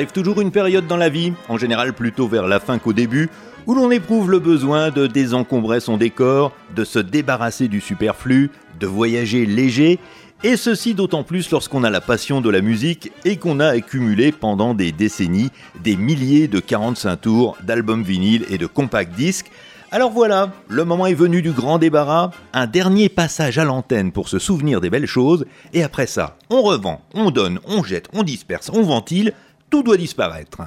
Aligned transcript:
Arrive 0.00 0.12
toujours 0.12 0.40
une 0.40 0.50
période 0.50 0.86
dans 0.86 0.96
la 0.96 1.10
vie, 1.10 1.34
en 1.50 1.58
général 1.58 1.92
plutôt 1.92 2.26
vers 2.26 2.48
la 2.48 2.58
fin 2.58 2.78
qu'au 2.78 2.94
début, 2.94 3.28
où 3.66 3.74
l'on 3.74 3.90
éprouve 3.90 4.30
le 4.30 4.38
besoin 4.38 4.88
de 4.88 5.06
désencombrer 5.06 5.80
son 5.80 5.98
décor, 5.98 6.52
de 6.74 6.84
se 6.84 6.98
débarrasser 6.98 7.68
du 7.68 7.82
superflu, 7.82 8.50
de 8.80 8.86
voyager 8.86 9.44
léger, 9.44 9.98
et 10.42 10.56
ceci 10.56 10.94
d'autant 10.94 11.22
plus 11.22 11.50
lorsqu'on 11.50 11.84
a 11.84 11.90
la 11.90 12.00
passion 12.00 12.40
de 12.40 12.48
la 12.48 12.62
musique 12.62 13.12
et 13.26 13.36
qu'on 13.36 13.60
a 13.60 13.66
accumulé 13.66 14.32
pendant 14.32 14.72
des 14.72 14.90
décennies 14.90 15.50
des 15.84 15.96
milliers 15.96 16.48
de 16.48 16.60
45 16.60 17.16
tours, 17.18 17.58
d'albums 17.62 18.02
vinyles 18.02 18.46
et 18.48 18.56
de 18.56 18.64
compact 18.64 19.14
disques. 19.14 19.50
Alors 19.92 20.12
voilà, 20.12 20.50
le 20.68 20.84
moment 20.86 21.08
est 21.08 21.14
venu 21.14 21.42
du 21.42 21.50
grand 21.50 21.76
débarras, 21.76 22.30
un 22.54 22.66
dernier 22.66 23.10
passage 23.10 23.58
à 23.58 23.64
l'antenne 23.64 24.12
pour 24.12 24.30
se 24.30 24.38
souvenir 24.38 24.80
des 24.80 24.88
belles 24.88 25.04
choses, 25.04 25.44
et 25.74 25.82
après 25.82 26.06
ça, 26.06 26.38
on 26.48 26.62
revend, 26.62 27.02
on 27.12 27.30
donne, 27.30 27.58
on 27.66 27.82
jette, 27.82 28.08
on 28.14 28.22
disperse, 28.22 28.70
on 28.72 28.82
ventile, 28.82 29.34
tout 29.70 29.82
doit 29.82 29.96
disparaître. 29.96 30.62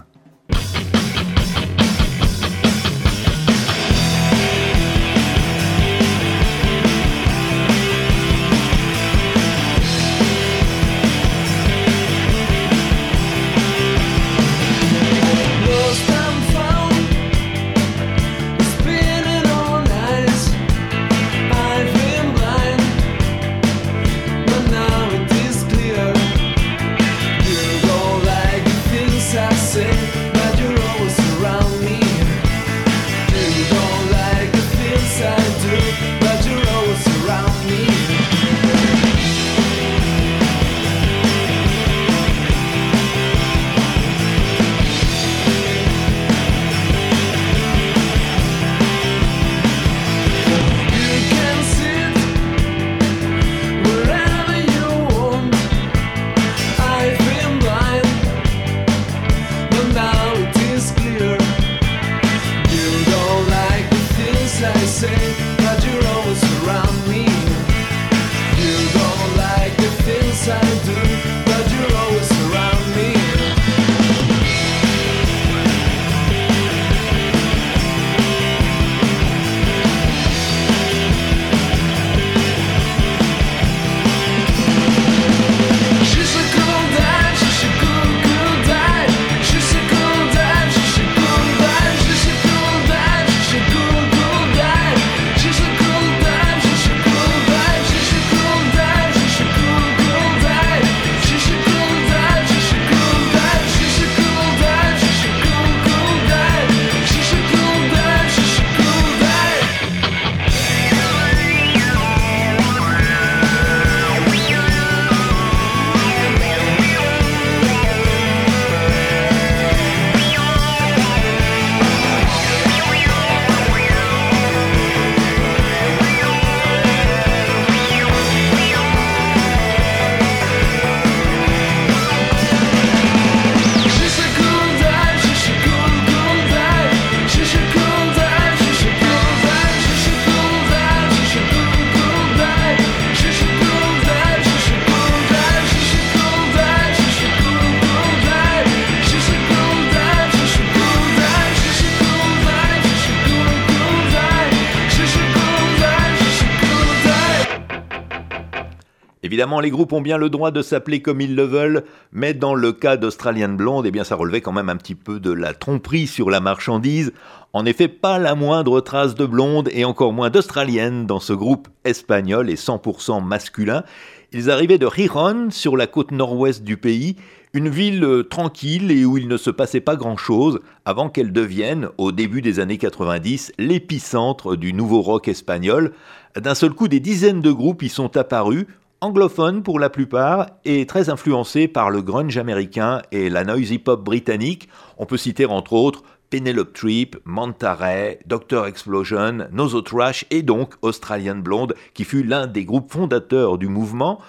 Évidemment, 159.44 159.60
les 159.60 159.72
groupes 159.72 159.92
ont 159.92 160.00
bien 160.00 160.18
le 160.18 160.30
droit 160.30 160.52
de 160.52 160.62
s'appeler 160.62 161.02
comme 161.02 161.20
ils 161.20 161.36
le 161.36 161.44
veulent, 161.44 161.84
mais 162.14 162.34
dans 162.34 162.56
le 162.56 162.72
cas 162.72 162.96
d'Australian 162.96 163.50
Blonde, 163.50 163.86
eh 163.86 163.92
bien, 163.92 164.06
ça 164.06 164.16
relevait 164.16 164.40
quand 164.40 164.54
même 164.54 164.70
un 164.70 164.78
petit 164.78 164.96
peu 164.96 165.20
de 165.20 165.34
la 165.34 165.54
tromperie 165.54 166.08
sur 166.08 166.30
la 166.30 166.40
marchandise. 166.40 167.12
En 167.52 167.66
effet, 167.66 167.90
pas 167.90 168.20
la 168.20 168.36
moindre 168.36 168.80
trace 168.80 169.16
de 169.16 169.26
blonde 169.26 169.68
et 169.74 169.84
encore 169.84 170.14
moins 170.14 170.30
d'australienne 170.30 171.08
dans 171.08 171.20
ce 171.20 171.34
groupe 171.34 171.68
espagnol 171.84 172.50
et 172.50 172.56
100% 172.56 173.22
masculin. 173.22 173.84
Ils 174.32 174.50
arrivaient 174.50 174.78
de 174.78 174.88
Gijón, 174.88 175.52
sur 175.52 175.76
la 175.76 175.88
côte 175.88 176.12
nord-ouest 176.12 176.64
du 176.64 176.78
pays, 176.78 177.18
une 177.54 177.68
ville 177.68 178.06
euh, 178.06 178.24
tranquille 178.24 178.92
et 178.92 179.04
où 179.04 179.18
il 179.18 179.28
ne 179.28 179.36
se 179.36 179.50
passait 179.50 179.82
pas 179.82 179.98
grand-chose 179.98 180.62
avant 180.86 181.10
qu'elle 181.10 181.34
devienne, 181.34 181.90
au 181.98 182.14
début 182.14 182.42
des 182.42 182.62
années 182.62 182.78
90, 182.78 183.52
l'épicentre 183.58 184.56
du 184.56 184.72
nouveau 184.72 185.02
rock 185.02 185.28
espagnol. 185.28 185.92
D'un 186.38 186.56
seul 186.56 186.72
coup, 186.72 186.88
des 186.88 187.02
dizaines 187.02 187.42
de 187.42 187.52
groupes 187.52 187.84
y 187.84 187.90
sont 187.90 188.16
apparus, 188.16 188.66
anglophone 189.04 189.64
pour 189.64 189.80
la 189.82 189.90
plupart 189.90 190.48
et 190.64 190.86
très 190.86 191.10
influencé 191.10 191.68
par 191.68 191.90
le 191.90 192.02
grunge 192.02 192.38
américain 192.38 193.02
et 193.12 193.30
la 193.30 193.44
noisy 193.44 193.78
pop 193.78 194.02
britannique. 194.02 194.70
On 194.98 195.06
peut 195.06 195.18
citer 195.18 195.46
entre 195.46 195.74
autres 195.74 196.04
Penelope 196.30 196.72
Trip, 196.72 197.18
Manta 197.26 197.74
Ray, 197.74 198.20
Doctor 198.26 198.66
Explosion, 198.66 199.50
Nosotrash 199.52 200.26
et 200.32 200.42
donc 200.42 200.76
Australian 200.82 201.36
Blonde 201.36 201.76
qui 201.94 202.06
fut 202.06 202.24
l'un 202.24 202.48
des 202.48 202.64
groupes 202.64 202.94
fondateurs 202.94 203.58
du 203.58 203.68
mouvement. 203.68 204.22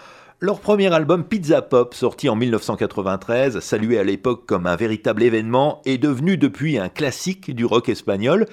Leur 0.44 0.60
premier 0.60 0.92
album 0.92 1.24
Pizza 1.24 1.62
Pop, 1.62 1.94
sorti 1.94 2.28
en 2.28 2.36
1993, 2.36 3.60
salué 3.60 3.98
à 3.98 4.04
l'époque 4.04 4.44
comme 4.44 4.66
un 4.66 4.76
véritable 4.76 5.22
événement, 5.22 5.80
est 5.86 5.96
devenu 5.96 6.36
depuis 6.36 6.76
un 6.76 6.90
classique 6.90 7.54
du 7.54 7.64
rock 7.64 7.88
espagnol. 7.88 8.44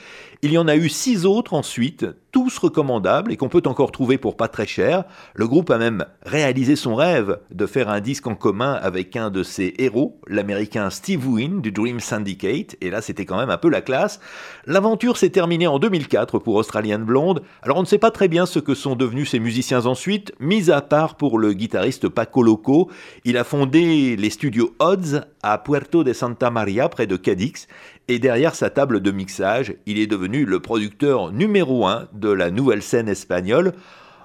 Il 0.42 0.54
y 0.54 0.58
en 0.58 0.70
a 0.70 0.78
eu 0.78 0.88
six 0.88 1.26
autres 1.26 1.54
ensuite, 1.54 2.06
tous 2.32 2.60
recommandables 2.60 3.34
et 3.34 3.36
qu'on 3.36 3.50
peut 3.50 3.62
encore 3.66 3.92
trouver 3.92 4.18
pour 4.18 4.38
pas 4.38 4.48
très 4.48 4.66
cher. 4.66 5.04
Le 5.36 5.50
groupe 5.50 5.70
a 5.70 5.78
même 5.78 6.06
réalisé 6.26 6.78
son 6.78 6.96
rêve 6.96 7.40
de 7.52 7.66
faire 7.66 7.90
un 7.90 8.00
disque 8.00 8.26
en 8.26 8.36
commun 8.36 8.80
avec 8.82 9.18
un 9.18 9.30
de 9.30 9.44
ses 9.44 9.74
héros, 9.78 10.18
l'américain 10.28 10.90
Steve 10.92 11.28
Wynn 11.28 11.60
du 11.60 11.74
Dream 11.74 12.00
Syndicate, 12.00 12.78
et 12.80 12.90
là 12.90 13.02
c'était 13.02 13.26
quand 13.26 13.38
même 13.38 13.50
un 13.50 13.58
peu 13.58 13.70
la 13.70 13.82
classe. 13.82 14.22
L'aventure 14.66 15.18
s'est 15.18 15.30
terminée 15.30 15.68
en 15.68 15.78
2004 15.78 16.40
pour 16.40 16.56
Australian 16.56 17.00
Blonde, 17.00 17.44
alors 17.64 17.76
on 17.76 17.82
ne 17.82 17.86
sait 17.86 17.98
pas 17.98 18.12
très 18.12 18.30
bien 18.30 18.46
ce 18.46 18.60
que 18.60 18.76
sont 18.76 18.96
devenus 18.96 19.32
ces 19.32 19.40
musiciens 19.40 19.86
ensuite, 19.86 20.32
mis 20.40 20.72
à 20.72 20.80
part 20.80 21.16
pour 21.16 21.38
le 21.38 21.52
guitariste 21.52 21.81
Paco 22.14 22.44
Loco, 22.44 22.90
il 23.26 23.38
a 23.38 23.44
fondé 23.44 24.16
les 24.16 24.30
studios 24.30 24.76
Odds 24.80 25.26
à 25.44 25.58
Puerto 25.58 26.04
de 26.04 26.14
Santa 26.14 26.50
Maria 26.50 26.90
près 26.90 27.08
de 27.08 27.16
Cadix, 27.16 27.68
et 28.08 28.20
derrière 28.20 28.56
sa 28.56 28.70
table 28.70 29.00
de 29.00 29.12
mixage, 29.12 29.76
il 29.86 30.00
est 30.00 30.08
devenu 30.08 30.46
le 30.46 30.60
producteur 30.60 31.32
numéro 31.32 31.88
un 31.88 32.08
de 32.14 32.30
la 32.30 32.52
nouvelle 32.52 32.82
scène 32.82 33.08
espagnole. 33.08 33.74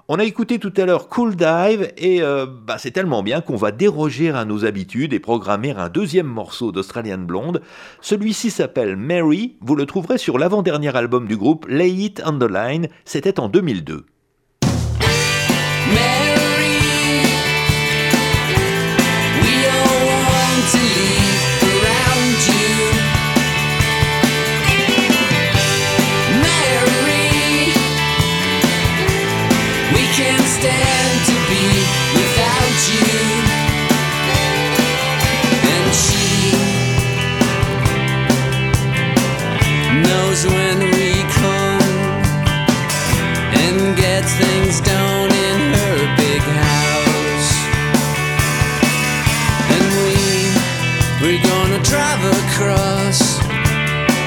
On 0.09 0.19
a 0.19 0.23
écouté 0.23 0.57
tout 0.57 0.73
à 0.77 0.85
l'heure 0.85 1.09
Cool 1.09 1.35
Dive 1.35 1.91
et 1.97 2.21
euh, 2.21 2.45
bah, 2.45 2.77
c'est 2.77 2.91
tellement 2.91 3.23
bien 3.23 3.41
qu'on 3.41 3.57
va 3.57 3.71
déroger 3.71 4.29
à 4.29 4.45
nos 4.45 4.63
habitudes 4.63 5.11
et 5.11 5.19
programmer 5.19 5.71
un 5.71 5.89
deuxième 5.89 6.27
morceau 6.27 6.71
d'Australian 6.71 7.17
Blonde. 7.17 7.61
Celui-ci 7.99 8.49
s'appelle 8.49 8.95
Mary, 8.95 9.57
vous 9.59 9.75
le 9.75 9.85
trouverez 9.85 10.17
sur 10.17 10.37
l'avant-dernier 10.37 10.95
album 10.95 11.27
du 11.27 11.35
groupe 11.35 11.65
Lay 11.67 11.91
It 11.91 12.21
on 12.25 12.39
the 12.39 12.49
Line, 12.49 12.87
c'était 13.03 13.37
en 13.37 13.49
2002. 13.49 14.05
stand 30.59 31.17
to 31.29 31.35
be 31.51 31.65
without 32.17 32.77
you. 32.89 33.13
And 35.73 35.87
she 36.03 36.25
knows 40.05 40.39
when 40.55 40.77
we 40.97 41.11
come 41.43 41.93
and 43.61 43.77
gets 43.95 44.33
things 44.41 44.81
done 44.81 45.31
in 45.47 45.59
her 45.77 45.97
big 46.23 46.43
house. 46.65 47.49
And 49.75 49.85
we, 50.05 50.17
we're 51.21 51.43
gonna 51.51 51.81
drive 51.83 52.23
across 52.41 53.19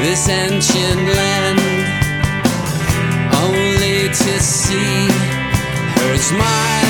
this 0.03 0.29
ancient 0.29 1.03
land 1.19 1.61
only 3.43 4.09
to 4.09 4.41
see. 4.41 5.10
Smile. 6.21 6.90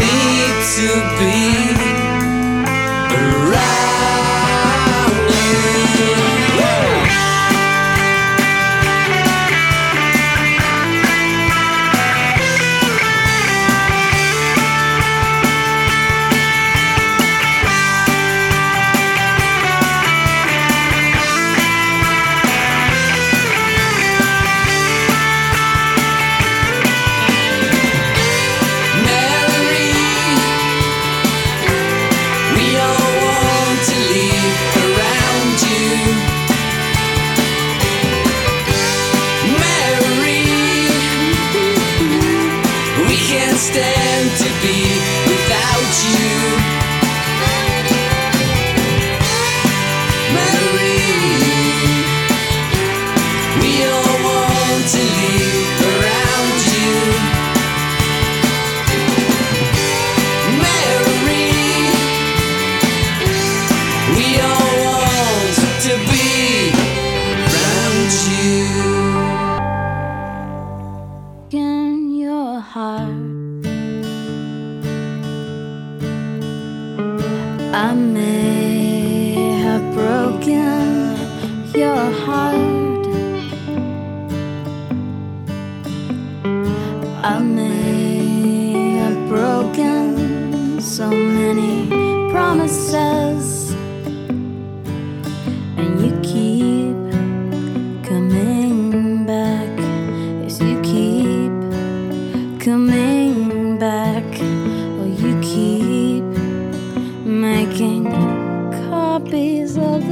need 0.00 0.56
to 0.76 0.88
be. 1.18 1.59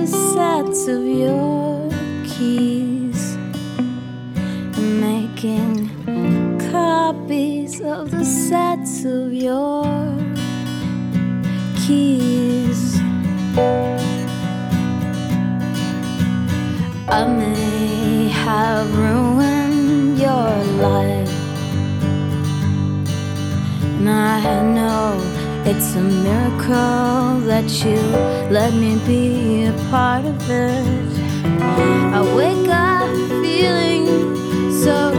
sets 0.08 0.88
of 0.88 1.04
your 1.04 1.90
keys, 2.24 3.36
making 4.76 5.90
copies 6.70 7.80
of 7.82 8.10
the 8.10 8.24
sets 8.24 9.04
of 9.04 9.32
your 9.34 9.84
keys. 11.76 12.98
I 17.10 17.26
may 17.26 18.28
have 18.28 18.88
ruined 18.96 20.18
your 20.18 20.64
life, 20.86 21.34
and 23.82 24.08
I 24.08 24.62
know. 24.74 25.27
It's 25.70 25.94
a 25.96 26.00
miracle 26.00 27.40
that 27.46 27.68
you 27.84 28.00
let 28.50 28.72
me 28.72 28.96
be 29.06 29.66
a 29.66 29.72
part 29.90 30.24
of 30.24 30.50
it. 30.50 31.20
I 32.14 32.22
wake 32.34 32.68
up 32.70 33.10
feeling 33.42 34.06
so. 34.82 35.17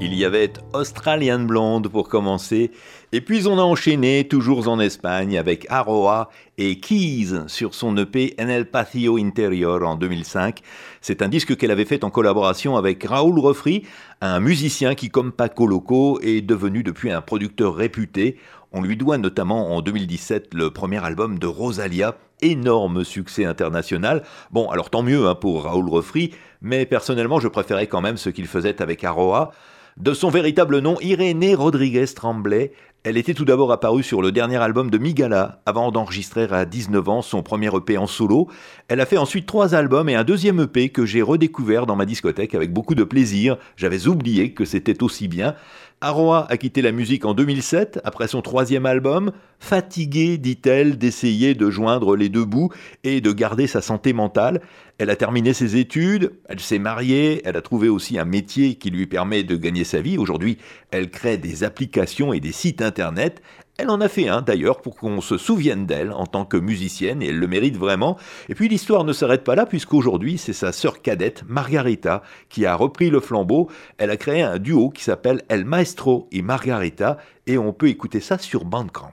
Il 0.00 0.14
y 0.14 0.24
avait 0.24 0.52
Australian 0.72 1.40
Blonde 1.40 1.88
pour 1.88 2.08
commencer, 2.08 2.70
et 3.12 3.20
puis 3.20 3.46
on 3.46 3.58
a 3.58 3.62
enchaîné, 3.62 4.26
toujours 4.26 4.66
en 4.66 4.80
Espagne, 4.80 5.36
avec 5.36 5.66
Aroa 5.68 6.30
et 6.56 6.80
Keys 6.80 7.48
sur 7.48 7.74
son 7.74 7.94
EP 7.98 8.34
En 8.40 8.48
el 8.48 8.64
Patio 8.64 9.18
Interior 9.18 9.82
en 9.86 9.96
2005. 9.96 10.60
C'est 11.02 11.20
un 11.20 11.28
disque 11.28 11.56
qu'elle 11.56 11.70
avait 11.70 11.84
fait 11.84 12.02
en 12.02 12.10
collaboration 12.10 12.76
avec 12.76 13.04
Raoul 13.04 13.38
Refri, 13.38 13.82
un 14.22 14.40
musicien 14.40 14.94
qui, 14.94 15.10
comme 15.10 15.32
Paco 15.32 15.66
Loco, 15.66 16.18
est 16.22 16.40
devenu 16.40 16.82
depuis 16.82 17.10
un 17.10 17.20
producteur 17.20 17.74
réputé. 17.74 18.38
On 18.78 18.82
lui 18.82 18.98
doit 18.98 19.16
notamment 19.16 19.74
en 19.74 19.80
2017 19.80 20.52
le 20.52 20.70
premier 20.70 21.02
album 21.02 21.38
de 21.38 21.46
Rosalia, 21.46 22.14
énorme 22.42 23.04
succès 23.04 23.46
international. 23.46 24.22
Bon, 24.50 24.68
alors 24.68 24.90
tant 24.90 25.02
mieux 25.02 25.26
hein, 25.26 25.34
pour 25.34 25.64
Raoul 25.64 25.88
Refri, 25.88 26.32
mais 26.60 26.84
personnellement 26.84 27.40
je 27.40 27.48
préférais 27.48 27.86
quand 27.86 28.02
même 28.02 28.18
ce 28.18 28.28
qu'il 28.28 28.46
faisait 28.46 28.82
avec 28.82 29.02
Aroa. 29.02 29.52
De 29.96 30.12
son 30.12 30.28
véritable 30.28 30.80
nom, 30.80 30.98
Irénée 31.00 31.54
Rodriguez 31.54 32.04
Tremblay, 32.14 32.74
elle 33.02 33.16
était 33.16 33.34
tout 33.34 33.44
d'abord 33.44 33.70
apparue 33.70 34.02
sur 34.02 34.20
le 34.20 34.32
dernier 34.32 34.56
album 34.56 34.90
de 34.90 34.98
Migala, 34.98 35.62
avant 35.64 35.92
d'enregistrer 35.92 36.48
à 36.50 36.64
19 36.64 37.08
ans 37.08 37.22
son 37.22 37.40
premier 37.40 37.74
EP 37.74 37.96
en 37.96 38.08
solo. 38.08 38.48
Elle 38.88 39.00
a 39.00 39.06
fait 39.06 39.16
ensuite 39.16 39.46
trois 39.46 39.76
albums 39.76 40.08
et 40.08 40.16
un 40.16 40.24
deuxième 40.24 40.60
EP 40.60 40.88
que 40.88 41.06
j'ai 41.06 41.22
redécouvert 41.22 41.86
dans 41.86 41.94
ma 41.94 42.04
discothèque 42.04 42.56
avec 42.56 42.72
beaucoup 42.72 42.96
de 42.96 43.04
plaisir. 43.04 43.58
J'avais 43.76 44.08
oublié 44.08 44.52
que 44.52 44.64
c'était 44.64 45.04
aussi 45.04 45.28
bien. 45.28 45.54
Aroa 46.02 46.46
a 46.50 46.58
quitté 46.58 46.82
la 46.82 46.92
musique 46.92 47.24
en 47.24 47.32
2007 47.32 48.00
après 48.04 48.28
son 48.28 48.42
troisième 48.42 48.84
album, 48.84 49.32
fatiguée, 49.58 50.36
dit-elle, 50.36 50.98
d'essayer 50.98 51.54
de 51.54 51.70
joindre 51.70 52.16
les 52.16 52.28
deux 52.28 52.44
bouts 52.44 52.70
et 53.02 53.22
de 53.22 53.32
garder 53.32 53.66
sa 53.66 53.80
santé 53.80 54.12
mentale. 54.12 54.60
Elle 54.98 55.08
a 55.08 55.16
terminé 55.16 55.54
ses 55.54 55.76
études, 55.76 56.32
elle 56.50 56.60
s'est 56.60 56.78
mariée, 56.78 57.40
elle 57.46 57.56
a 57.56 57.62
trouvé 57.62 57.88
aussi 57.88 58.18
un 58.18 58.26
métier 58.26 58.74
qui 58.74 58.90
lui 58.90 59.06
permet 59.06 59.42
de 59.42 59.56
gagner 59.56 59.84
sa 59.84 60.02
vie. 60.02 60.18
Aujourd'hui, 60.18 60.58
elle 60.90 61.10
crée 61.10 61.38
des 61.38 61.64
applications 61.64 62.34
et 62.34 62.40
des 62.40 62.52
sites 62.52 62.82
internet. 62.82 63.40
Elle 63.78 63.90
en 63.90 64.00
a 64.00 64.08
fait 64.08 64.28
un 64.28 64.40
d'ailleurs 64.40 64.80
pour 64.80 64.96
qu'on 64.96 65.20
se 65.20 65.36
souvienne 65.36 65.84
d'elle 65.84 66.12
en 66.12 66.26
tant 66.26 66.46
que 66.46 66.56
musicienne 66.56 67.22
et 67.22 67.28
elle 67.28 67.38
le 67.38 67.46
mérite 67.46 67.76
vraiment. 67.76 68.16
Et 68.48 68.54
puis 68.54 68.68
l'histoire 68.68 69.04
ne 69.04 69.12
s'arrête 69.12 69.44
pas 69.44 69.54
là 69.54 69.66
puisqu'aujourd'hui 69.66 70.38
c'est 70.38 70.54
sa 70.54 70.72
sœur 70.72 71.02
cadette 71.02 71.44
Margarita 71.46 72.22
qui 72.48 72.64
a 72.64 72.74
repris 72.74 73.10
le 73.10 73.20
flambeau. 73.20 73.68
Elle 73.98 74.10
a 74.10 74.16
créé 74.16 74.40
un 74.40 74.58
duo 74.58 74.88
qui 74.88 75.04
s'appelle 75.04 75.42
El 75.48 75.66
Maestro 75.66 76.26
et 76.32 76.40
Margarita 76.40 77.18
et 77.46 77.58
on 77.58 77.74
peut 77.74 77.88
écouter 77.88 78.20
ça 78.20 78.38
sur 78.38 78.64
Bandcamp. 78.64 79.12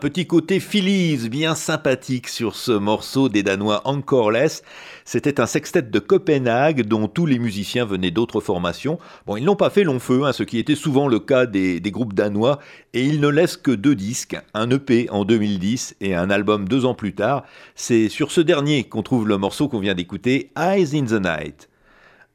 Petit 0.00 0.26
côté 0.26 0.60
Phillies 0.60 1.28
bien 1.28 1.54
sympathique 1.54 2.26
sur 2.26 2.56
ce 2.56 2.72
morceau 2.72 3.28
des 3.28 3.42
Danois 3.42 3.82
Encore 3.84 4.30
Less. 4.30 4.62
C'était 5.04 5.42
un 5.42 5.46
sextet 5.46 5.82
de 5.82 5.98
Copenhague 5.98 6.86
dont 6.86 7.06
tous 7.06 7.26
les 7.26 7.38
musiciens 7.38 7.84
venaient 7.84 8.10
d'autres 8.10 8.40
formations. 8.40 8.98
Bon, 9.26 9.36
ils 9.36 9.44
n'ont 9.44 9.56
pas 9.56 9.68
fait 9.68 9.84
long 9.84 9.98
feu, 9.98 10.24
hein, 10.24 10.32
ce 10.32 10.42
qui 10.42 10.58
était 10.58 10.74
souvent 10.74 11.06
le 11.06 11.18
cas 11.18 11.44
des, 11.44 11.80
des 11.80 11.90
groupes 11.90 12.14
danois, 12.14 12.60
et 12.94 13.04
ils 13.04 13.20
ne 13.20 13.28
laissent 13.28 13.58
que 13.58 13.72
deux 13.72 13.94
disques, 13.94 14.38
un 14.54 14.70
EP 14.70 15.10
en 15.10 15.26
2010 15.26 15.96
et 16.00 16.14
un 16.14 16.30
album 16.30 16.66
deux 16.66 16.86
ans 16.86 16.94
plus 16.94 17.14
tard. 17.14 17.44
C'est 17.74 18.08
sur 18.08 18.32
ce 18.32 18.40
dernier 18.40 18.84
qu'on 18.84 19.02
trouve 19.02 19.28
le 19.28 19.36
morceau 19.36 19.68
qu'on 19.68 19.80
vient 19.80 19.94
d'écouter, 19.94 20.50
Eyes 20.56 20.96
in 20.98 21.04
the 21.04 21.22
Night. 21.22 21.68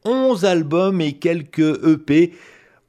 11 0.03 0.45
albums 0.45 1.01
et 1.01 1.13
quelques 1.13 1.83
EP. 1.83 2.31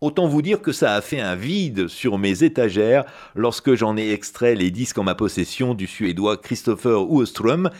Autant 0.03 0.29
vous 0.29 0.43
dire 0.43 0.61
que 0.61 0.73
ça 0.73 0.95
a 0.95 1.01
fait 1.01 1.21
un 1.21 1.37
vide 1.37 1.89
sur 1.89 2.19
mes 2.19 2.45
étagères 2.45 3.07
lorsque 3.35 3.75
j'en 3.75 3.97
ai 3.97 4.13
extrait 4.13 4.55
les 4.55 4.71
disques 4.71 4.99
en 4.99 5.05
ma 5.05 5.15
possession 5.15 5.73
du 5.73 5.87
suédois 5.87 6.37
Christopher 6.37 7.11
Oeström. 7.11 7.71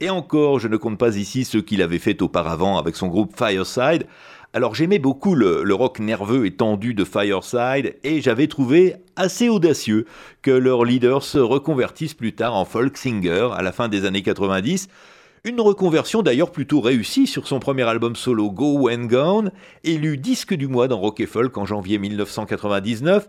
Et 0.00 0.10
encore, 0.10 0.58
je 0.58 0.68
ne 0.68 0.76
compte 0.76 0.98
pas 0.98 1.16
ici 1.16 1.46
ceux 1.46 1.62
qu'il 1.62 1.80
avait 1.80 1.98
fait 1.98 2.20
auparavant 2.20 2.76
avec 2.76 2.94
son 2.94 3.08
groupe 3.08 3.34
Fireside. 3.34 4.06
Alors 4.52 4.74
j'aimais 4.74 4.98
beaucoup 4.98 5.34
le, 5.34 5.62
le 5.62 5.74
rock 5.74 5.98
nerveux 5.98 6.44
et 6.44 6.50
tendu 6.50 6.92
de 6.92 7.06
Fireside 7.06 7.96
et 8.04 8.20
j'avais 8.20 8.48
trouvé 8.48 8.96
assez 9.16 9.48
audacieux 9.48 10.04
que 10.42 10.50
leur 10.50 10.84
leader 10.84 11.22
se 11.22 11.38
reconvertisse 11.38 12.12
plus 12.12 12.34
tard 12.34 12.54
en 12.54 12.66
folk 12.66 12.98
singer 12.98 13.48
à 13.54 13.62
la 13.62 13.72
fin 13.72 13.88
des 13.88 14.04
années 14.04 14.20
90. 14.20 14.90
Une 15.44 15.60
reconversion 15.60 16.22
d'ailleurs 16.22 16.52
plutôt 16.52 16.80
réussie 16.80 17.26
sur 17.26 17.48
son 17.48 17.58
premier 17.58 17.82
album 17.82 18.14
solo 18.14 18.52
Go 18.52 18.78
When 18.78 19.08
Gone, 19.08 19.50
élu 19.82 20.16
disque 20.16 20.54
du 20.54 20.68
mois 20.68 20.86
dans 20.86 21.00
Rock 21.00 21.18
et 21.18 21.26
Folk 21.26 21.58
en 21.58 21.66
janvier 21.66 21.98
1999. 21.98 23.28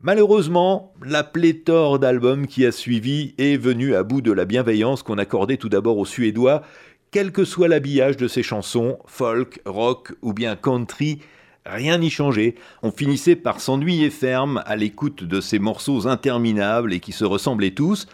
Malheureusement, 0.00 0.94
la 1.04 1.24
pléthore 1.24 1.98
d'albums 1.98 2.46
qui 2.46 2.64
a 2.64 2.70
suivi 2.70 3.34
est 3.36 3.56
venue 3.56 3.96
à 3.96 4.04
bout 4.04 4.20
de 4.20 4.30
la 4.30 4.44
bienveillance 4.44 5.02
qu'on 5.02 5.18
accordait 5.18 5.56
tout 5.56 5.68
d'abord 5.68 5.98
aux 5.98 6.06
Suédois, 6.06 6.62
quel 7.10 7.32
que 7.32 7.44
soit 7.44 7.66
l'habillage 7.66 8.16
de 8.16 8.28
ses 8.28 8.44
chansons, 8.44 9.00
folk, 9.06 9.60
rock 9.64 10.12
ou 10.22 10.32
bien 10.32 10.54
country, 10.54 11.18
rien 11.66 11.98
n'y 11.98 12.10
changeait. 12.10 12.54
On 12.84 12.92
finissait 12.92 13.34
par 13.34 13.60
s'ennuyer 13.60 14.10
ferme 14.10 14.62
à 14.66 14.76
l'écoute 14.76 15.24
de 15.24 15.40
ces 15.40 15.58
morceaux 15.58 16.06
interminables 16.06 16.92
et 16.92 17.00
qui 17.00 17.10
se 17.10 17.24
ressemblaient 17.24 17.72
tous. 17.72 18.06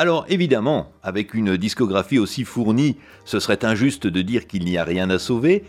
Alors 0.00 0.24
évidemment, 0.30 0.92
avec 1.02 1.34
une 1.34 1.58
discographie 1.58 2.18
aussi 2.18 2.44
fournie, 2.44 2.96
ce 3.26 3.38
serait 3.38 3.66
injuste 3.66 4.06
de 4.06 4.22
dire 4.22 4.46
qu'il 4.46 4.64
n'y 4.64 4.78
a 4.78 4.82
rien 4.82 5.10
à 5.10 5.18
sauver, 5.18 5.62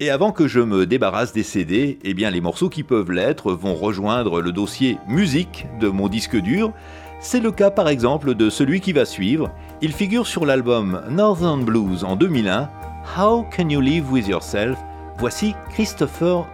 Et 0.00 0.08
avant 0.08 0.32
que 0.32 0.48
je 0.48 0.60
me 0.60 0.86
débarrasse 0.86 1.34
des 1.34 1.42
CD, 1.42 1.98
eh 2.02 2.14
bien 2.14 2.30
les 2.30 2.40
morceaux 2.40 2.70
qui 2.70 2.82
peuvent 2.82 3.12
l'être 3.12 3.52
vont 3.52 3.74
rejoindre 3.74 4.40
le 4.40 4.52
dossier 4.52 4.96
musique 5.06 5.66
de 5.80 5.88
mon 5.88 6.08
disque 6.08 6.36
dur. 6.40 6.72
C'est 7.20 7.40
le 7.40 7.52
cas 7.52 7.70
par 7.70 7.88
exemple 7.90 8.34
de 8.34 8.48
celui 8.48 8.80
qui 8.80 8.94
va 8.94 9.04
suivre. 9.04 9.50
Il 9.82 9.92
figure 9.92 10.26
sur 10.26 10.46
l'album 10.46 11.02
Northern 11.10 11.62
Blues 11.62 12.04
en 12.04 12.16
2001, 12.16 12.70
How 13.18 13.44
Can 13.54 13.68
You 13.68 13.82
Live 13.82 14.10
With 14.10 14.26
Yourself? 14.26 14.78
Voici 15.18 15.54
Christopher 15.74 16.46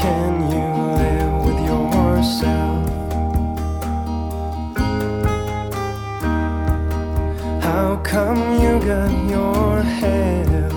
can 0.00 0.19
come 8.10 8.60
you 8.60 8.80
got 8.80 9.12
your 9.30 9.82
health? 9.82 10.72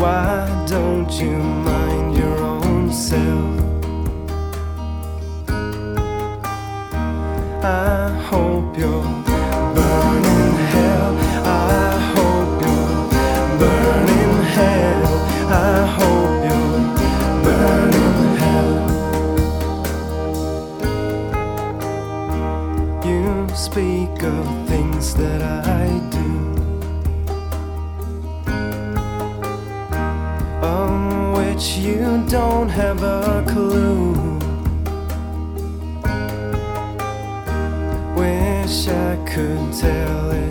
Why 0.00 0.64
don't 0.66 1.12
you 1.20 1.36
mind 1.68 2.16
your 2.16 2.38
own 2.38 2.90
self? 2.90 3.60
I 7.62 8.08
hope 8.30 8.78
you're 8.78 9.29
of 24.22 24.68
things 24.68 25.14
that 25.14 25.42
I 25.42 25.86
do, 26.10 26.30
of 30.62 31.36
which 31.38 31.76
you 31.78 32.22
don't 32.28 32.68
have 32.68 33.02
a 33.02 33.44
clue. 33.48 34.12
Wish 38.14 38.88
I 38.88 39.16
could 39.26 39.72
tell 39.72 40.30
it 40.30 40.49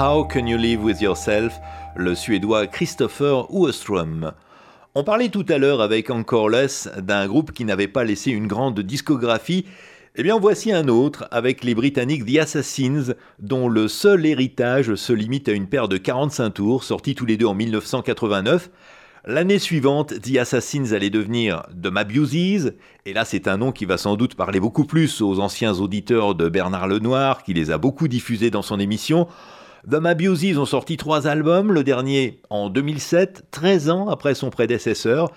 How 0.00 0.24
Can 0.24 0.46
You 0.46 0.56
Live 0.56 0.82
With 0.82 1.02
Yourself, 1.02 1.60
le 1.94 2.14
suédois 2.14 2.66
Christopher 2.66 3.52
Oostrom. 3.54 4.32
On 4.94 5.04
parlait 5.04 5.28
tout 5.28 5.44
à 5.50 5.58
l'heure 5.58 5.82
avec 5.82 6.08
Encore 6.08 6.48
Less 6.48 6.88
d'un 6.96 7.26
groupe 7.26 7.52
qui 7.52 7.66
n'avait 7.66 7.86
pas 7.86 8.02
laissé 8.02 8.30
une 8.30 8.46
grande 8.46 8.80
discographie, 8.80 9.66
Eh 10.16 10.22
bien, 10.22 10.38
voici 10.38 10.72
un 10.72 10.88
autre 10.88 11.28
avec 11.30 11.62
les 11.64 11.74
Britanniques 11.74 12.24
The 12.24 12.38
Assassins, 12.38 13.12
dont 13.40 13.68
le 13.68 13.88
seul 13.88 14.24
héritage 14.24 14.94
se 14.94 15.12
limite 15.12 15.50
à 15.50 15.52
une 15.52 15.68
paire 15.68 15.86
de 15.86 15.98
45 15.98 16.48
tours, 16.48 16.82
sortis 16.82 17.14
tous 17.14 17.26
les 17.26 17.36
deux 17.36 17.44
en 17.44 17.54
1989. 17.54 18.70
L'année 19.26 19.58
suivante, 19.58 20.14
The 20.22 20.38
Assassins 20.38 20.92
allait 20.92 21.10
devenir 21.10 21.64
The 21.82 21.88
Mabuses, 21.88 22.72
et 23.04 23.12
là 23.12 23.26
c'est 23.26 23.48
un 23.48 23.58
nom 23.58 23.70
qui 23.70 23.84
va 23.84 23.98
sans 23.98 24.16
doute 24.16 24.34
parler 24.34 24.60
beaucoup 24.60 24.86
plus 24.86 25.20
aux 25.20 25.40
anciens 25.40 25.74
auditeurs 25.74 26.34
de 26.34 26.48
Bernard 26.48 26.88
Lenoir, 26.88 27.42
qui 27.42 27.52
les 27.52 27.70
a 27.70 27.76
beaucoup 27.76 28.08
diffusés 28.08 28.50
dans 28.50 28.62
son 28.62 28.80
émission. 28.80 29.28
The 29.88 29.94
Mabuses 29.94 30.58
ont 30.58 30.66
sorti 30.66 30.98
trois 30.98 31.26
albums, 31.26 31.72
le 31.72 31.82
dernier 31.82 32.42
en 32.50 32.68
2007, 32.68 33.46
13 33.50 33.88
ans 33.88 34.08
après 34.08 34.34
son 34.34 34.50
prédécesseur, 34.50 35.32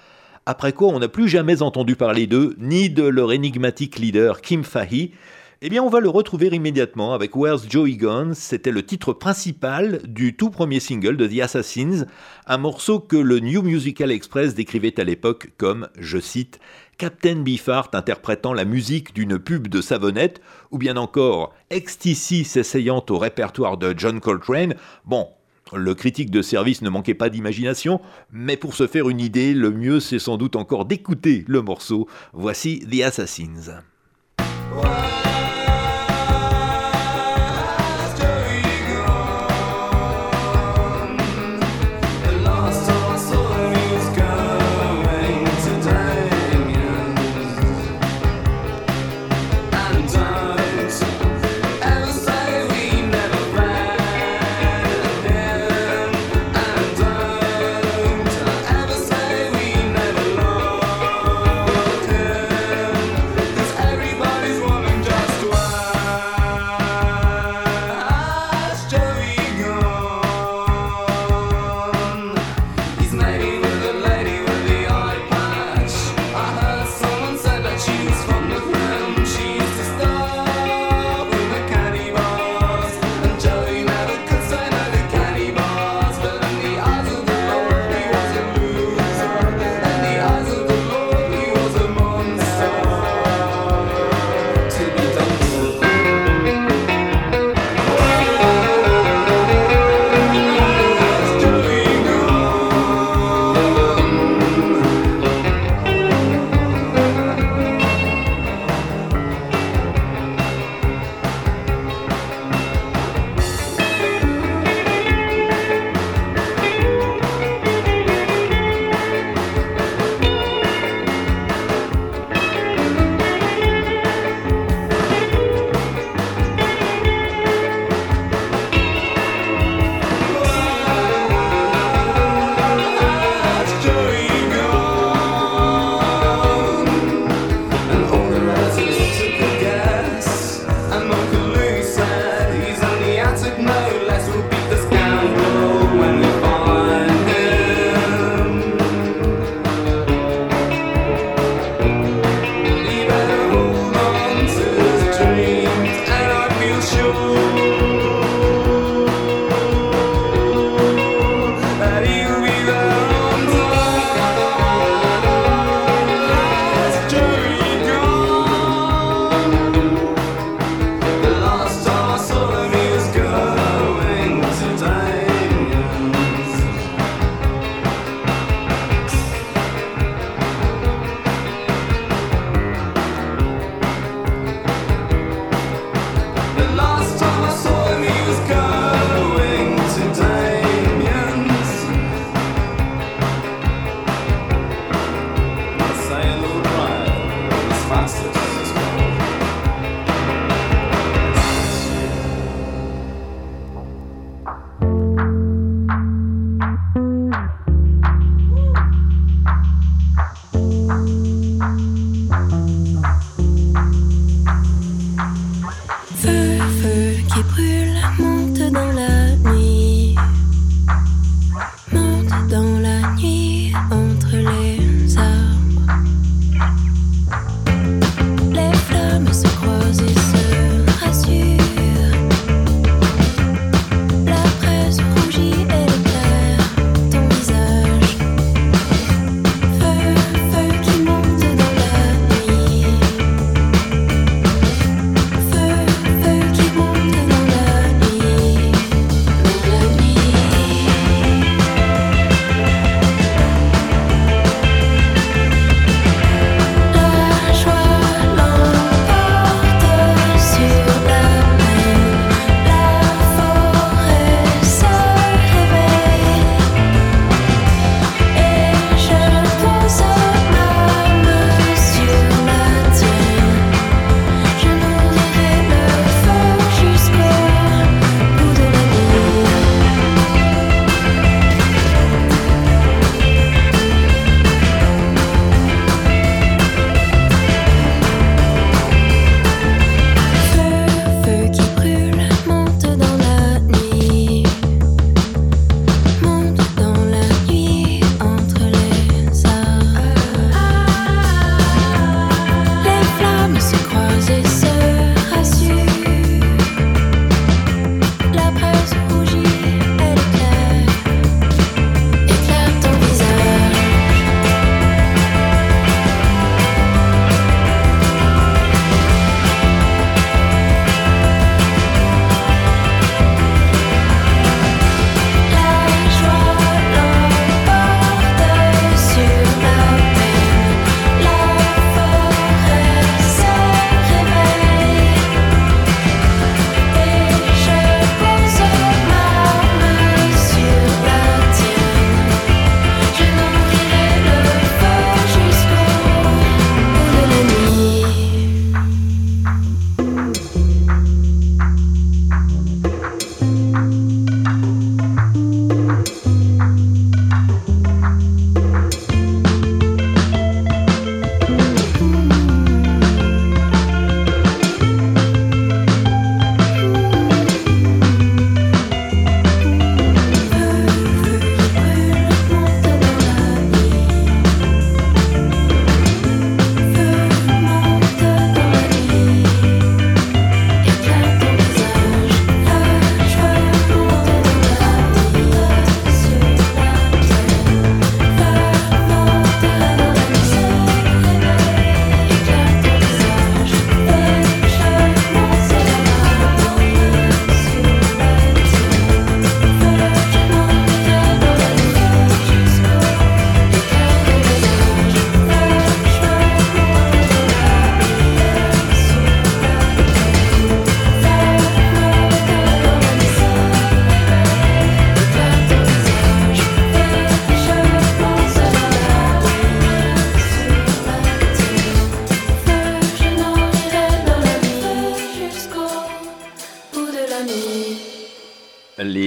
après 0.45 0.73
quoi 0.73 0.89
on 0.89 0.99
n'a 0.99 1.07
plus 1.07 1.29
jamais 1.29 1.61
entendu 1.61 1.95
parler 1.95 2.27
d'eux, 2.27 2.53
ni 2.59 2.89
de 2.89 3.03
leur 3.03 3.31
énigmatique 3.31 3.99
leader 3.99 4.41
Kim 4.41 4.65
Fahey. 4.65 5.11
Eh 5.61 5.69
bien, 5.69 5.81
on 5.81 5.89
va 5.89 6.01
le 6.01 6.09
retrouver 6.09 6.47
immédiatement 6.47 7.13
avec 7.13 7.37
Where's 7.37 7.69
Joey 7.69 7.95
Gone? 7.95 8.33
C'était 8.33 8.73
le 8.73 8.85
titre 8.85 9.13
principal 9.13 10.01
du 10.05 10.35
tout 10.35 10.49
premier 10.49 10.81
single 10.81 11.15
de 11.15 11.25
The 11.25 11.39
Assassins, 11.39 12.05
un 12.45 12.57
morceau 12.57 12.99
que 12.99 13.15
le 13.15 13.39
New 13.39 13.61
Musical 13.61 14.11
Express 14.11 14.55
décrivait 14.55 14.99
à 14.99 15.05
l'époque 15.05 15.51
comme, 15.57 15.87
je 15.97 16.19
cite, 16.19 16.59
Captain 16.97 17.37
Beefheart 17.37 17.95
interprétant 17.95 18.53
la 18.53 18.65
musique 18.65 19.13
d'une 19.13 19.39
pub 19.39 19.67
de 19.67 19.81
savonnette, 19.81 20.41
ou 20.71 20.77
bien 20.77 20.97
encore 20.97 21.53
XTC 21.71 22.43
s'essayant 22.43 23.03
au 23.09 23.17
répertoire 23.17 23.77
de 23.77 23.93
John 23.97 24.19
Coltrane. 24.19 24.75
Bon, 25.05 25.27
le 25.73 25.95
critique 25.95 26.31
de 26.31 26.41
service 26.41 26.81
ne 26.81 26.89
manquait 26.89 27.13
pas 27.13 27.29
d'imagination, 27.29 27.99
mais 28.31 28.57
pour 28.57 28.75
se 28.75 28.87
faire 28.87 29.09
une 29.09 29.19
idée, 29.19 29.53
le 29.53 29.71
mieux 29.71 29.99
c'est 29.99 30.19
sans 30.19 30.37
doute 30.37 30.55
encore 30.55 30.85
d'écouter 30.85 31.45
le 31.47 31.61
morceau. 31.61 32.07
Voici 32.33 32.85
The 32.89 33.03
Assassins. 33.03 33.83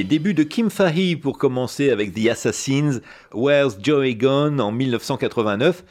Débuts 0.07 0.35
de 0.35 0.45
Kim 0.45 0.71
Fahey 0.71 1.17
pour 1.17 1.37
commencer 1.37 1.91
avec 1.91 2.15
The 2.15 2.29
Assassins, 2.29 3.01
Where's 3.35 3.77
Joey 3.83 4.15
Gone 4.15 4.61
en 4.61 4.73
1989. 4.73 5.85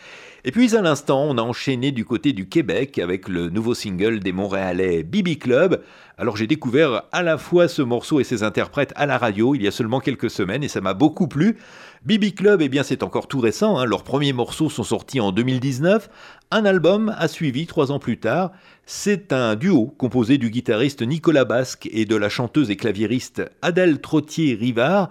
Et 0.48 0.52
puis 0.52 0.76
à 0.76 0.82
l'instant, 0.82 1.24
on 1.24 1.38
a 1.38 1.42
enchaîné 1.42 1.92
du 1.92 2.06
côté 2.06 2.32
du 2.32 2.48
Québec 2.48 3.00
avec 3.00 3.28
le 3.28 3.50
nouveau 3.50 3.74
single 3.74 4.20
des 4.20 4.32
Montréalais 4.32 5.04
BB 5.04 5.38
Club. 5.40 5.82
Alors 6.18 6.38
j'ai 6.38 6.48
découvert 6.48 7.04
à 7.12 7.24
la 7.24 7.38
fois 7.38 7.68
ce 7.68 7.82
morceau 7.82 8.20
et 8.20 8.24
ses 8.24 8.44
interprètes 8.44 8.94
à 8.96 9.06
la 9.06 9.18
radio 9.18 9.54
il 9.56 9.64
y 9.64 9.68
a 9.68 9.72
seulement 9.72 10.00
quelques 10.00 10.30
semaines 10.30 10.64
et 10.64 10.68
ça 10.68 10.82
m'a 10.82 10.94
beaucoup 10.94 11.28
plu. 11.28 11.58
BB 12.06 12.36
Club, 12.36 12.62
eh 12.62 12.70
bien 12.70 12.84
c'est 12.84 13.02
encore 13.02 13.28
tout 13.28 13.40
récent, 13.40 13.80
hein. 13.80 13.86
leurs 13.86 14.04
premiers 14.04 14.32
morceaux 14.32 14.70
sont 14.70 14.84
sortis 14.84 15.20
en 15.20 15.32
2019, 15.32 16.08
un 16.52 16.64
album 16.64 17.16
a 17.18 17.28
suivi 17.28 17.66
trois 17.66 17.92
ans 17.92 17.98
plus 17.98 18.20
tard. 18.20 18.52
C'est 18.86 19.34
un 19.34 19.56
duo 19.56 19.88
composé 19.98 20.38
du 20.38 20.52
guitariste 20.52 21.02
Nicolas 21.02 21.46
Basque 21.46 21.90
et 21.92 22.06
de 22.06 22.16
la 22.16 22.30
chanteuse 22.30 22.70
et 22.70 22.76
claviériste 22.76 23.42
Adèle 23.64 24.02
Trottier-Rivard. 24.02 25.10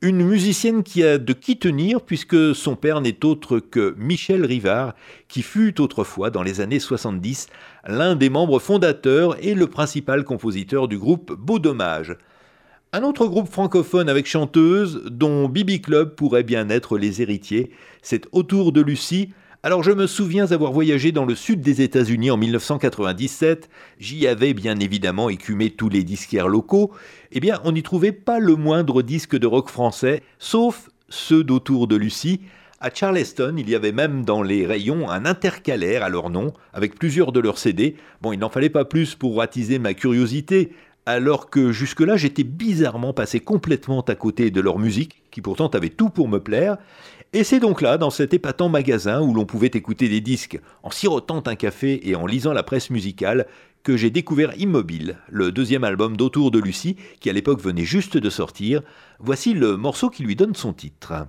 Une 0.00 0.24
musicienne 0.24 0.84
qui 0.84 1.02
a 1.02 1.18
de 1.18 1.32
qui 1.32 1.58
tenir 1.58 2.02
puisque 2.02 2.54
son 2.54 2.76
père 2.76 3.00
n'est 3.00 3.24
autre 3.24 3.58
que 3.58 3.96
Michel 3.98 4.44
Rivard, 4.44 4.94
qui 5.26 5.42
fut 5.42 5.80
autrefois, 5.80 6.30
dans 6.30 6.44
les 6.44 6.60
années 6.60 6.78
70, 6.78 7.48
l'un 7.88 8.14
des 8.14 8.30
membres 8.30 8.60
fondateurs 8.60 9.36
et 9.44 9.54
le 9.54 9.66
principal 9.66 10.22
compositeur 10.22 10.86
du 10.86 10.98
groupe 10.98 11.32
Beau 11.32 11.58
Dommage. 11.58 12.16
Un 12.94 13.02
autre 13.02 13.26
groupe 13.26 13.50
francophone 13.52 14.08
avec 14.08 14.26
chanteuse, 14.26 15.02
dont 15.10 15.46
Bibi 15.46 15.82
Club 15.82 16.14
pourrait 16.14 16.42
bien 16.42 16.70
être 16.70 16.96
les 16.96 17.20
héritiers, 17.20 17.70
c'est 18.00 18.26
Autour 18.32 18.72
de 18.72 18.80
Lucie. 18.80 19.28
Alors 19.62 19.82
je 19.82 19.90
me 19.90 20.06
souviens 20.06 20.52
avoir 20.52 20.72
voyagé 20.72 21.12
dans 21.12 21.26
le 21.26 21.34
sud 21.34 21.60
des 21.60 21.82
États-Unis 21.82 22.30
en 22.30 22.38
1997, 22.38 23.68
j'y 24.00 24.26
avais 24.26 24.54
bien 24.54 24.80
évidemment 24.80 25.28
écumé 25.28 25.68
tous 25.68 25.90
les 25.90 26.02
disquaires 26.02 26.48
locaux, 26.48 26.90
eh 27.30 27.40
bien 27.40 27.60
on 27.64 27.72
n'y 27.72 27.82
trouvait 27.82 28.12
pas 28.12 28.38
le 28.38 28.56
moindre 28.56 29.02
disque 29.02 29.36
de 29.36 29.46
rock 29.46 29.68
français, 29.68 30.22
sauf 30.38 30.88
ceux 31.10 31.44
d'Autour 31.44 31.88
de 31.88 31.96
Lucie. 31.96 32.40
À 32.80 32.94
Charleston, 32.94 33.56
il 33.58 33.68
y 33.68 33.74
avait 33.74 33.90
même 33.90 34.24
dans 34.24 34.40
les 34.40 34.64
rayons 34.64 35.10
un 35.10 35.26
intercalaire 35.26 36.04
à 36.04 36.08
leur 36.08 36.30
nom, 36.30 36.54
avec 36.72 36.96
plusieurs 36.96 37.32
de 37.32 37.40
leurs 37.40 37.58
CD. 37.58 37.96
Bon, 38.22 38.32
il 38.32 38.38
n'en 38.38 38.50
fallait 38.50 38.70
pas 38.70 38.84
plus 38.84 39.16
pour 39.16 39.42
attiser 39.42 39.80
ma 39.80 39.94
curiosité, 39.94 40.70
alors 41.08 41.48
que 41.48 41.72
jusque-là 41.72 42.18
j'étais 42.18 42.44
bizarrement 42.44 43.14
passé 43.14 43.40
complètement 43.40 44.02
à 44.02 44.14
côté 44.14 44.50
de 44.50 44.60
leur 44.60 44.78
musique, 44.78 45.22
qui 45.30 45.40
pourtant 45.40 45.68
avait 45.68 45.88
tout 45.88 46.10
pour 46.10 46.28
me 46.28 46.38
plaire, 46.38 46.76
et 47.32 47.44
c'est 47.44 47.60
donc 47.60 47.80
là, 47.80 47.96
dans 47.96 48.10
cet 48.10 48.34
épatant 48.34 48.68
magasin 48.68 49.22
où 49.22 49.32
l'on 49.32 49.46
pouvait 49.46 49.70
écouter 49.72 50.10
des 50.10 50.20
disques 50.20 50.60
en 50.82 50.90
sirotant 50.90 51.42
un 51.46 51.56
café 51.56 52.06
et 52.08 52.14
en 52.14 52.26
lisant 52.26 52.52
la 52.52 52.62
presse 52.62 52.90
musicale, 52.90 53.46
que 53.84 53.96
j'ai 53.96 54.10
découvert 54.10 54.54
Immobile, 54.58 55.16
le 55.30 55.50
deuxième 55.50 55.84
album 55.84 56.14
d'Autour 56.14 56.50
de 56.50 56.58
Lucie, 56.58 56.96
qui 57.20 57.30
à 57.30 57.32
l'époque 57.32 57.62
venait 57.62 57.84
juste 57.84 58.18
de 58.18 58.28
sortir. 58.28 58.82
Voici 59.18 59.54
le 59.54 59.78
morceau 59.78 60.10
qui 60.10 60.22
lui 60.22 60.36
donne 60.36 60.54
son 60.54 60.74
titre. 60.74 61.26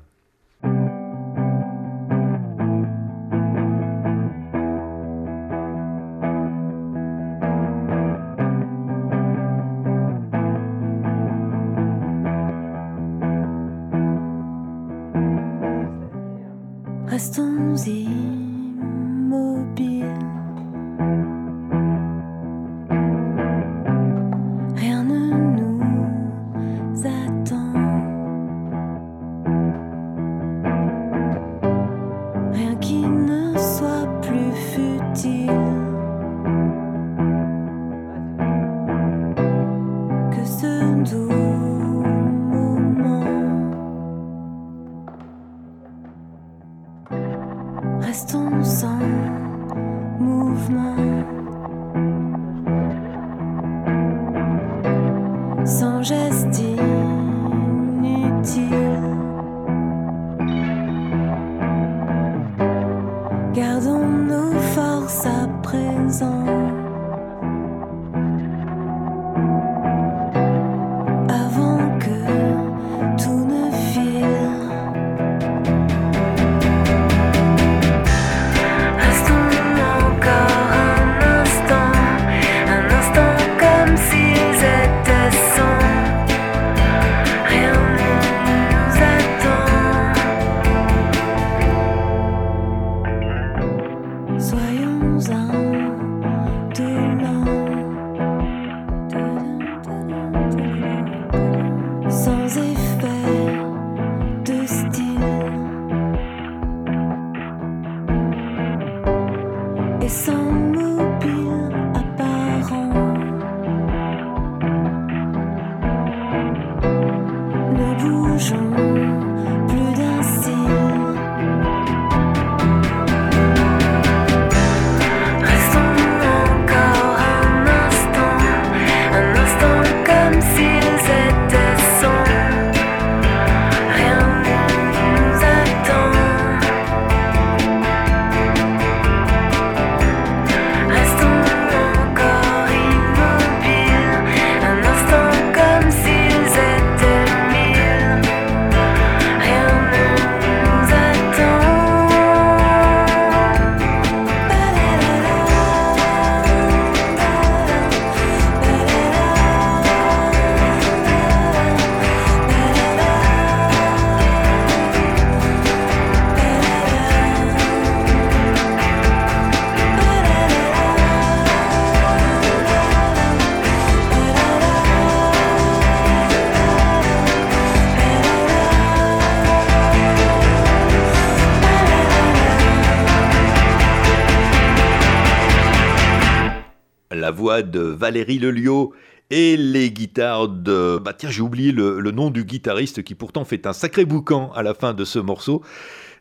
De 187.62 187.79
Valérie 187.79 188.39
Lelio 188.39 188.93
et 189.29 189.57
les 189.57 189.91
guitares 189.91 190.47
de... 190.47 190.99
Bah 191.03 191.13
tiens, 191.13 191.29
j'ai 191.29 191.41
oublié 191.41 191.71
le, 191.71 191.99
le 191.99 192.12
nom 192.12 192.29
du 192.29 192.45
guitariste 192.45 193.03
qui 193.03 193.15
pourtant 193.15 193.45
fait 193.45 193.67
un 193.67 193.73
sacré 193.73 194.05
boucan 194.05 194.51
à 194.53 194.63
la 194.63 194.73
fin 194.73 194.93
de 194.93 195.05
ce 195.05 195.19
morceau. 195.19 195.62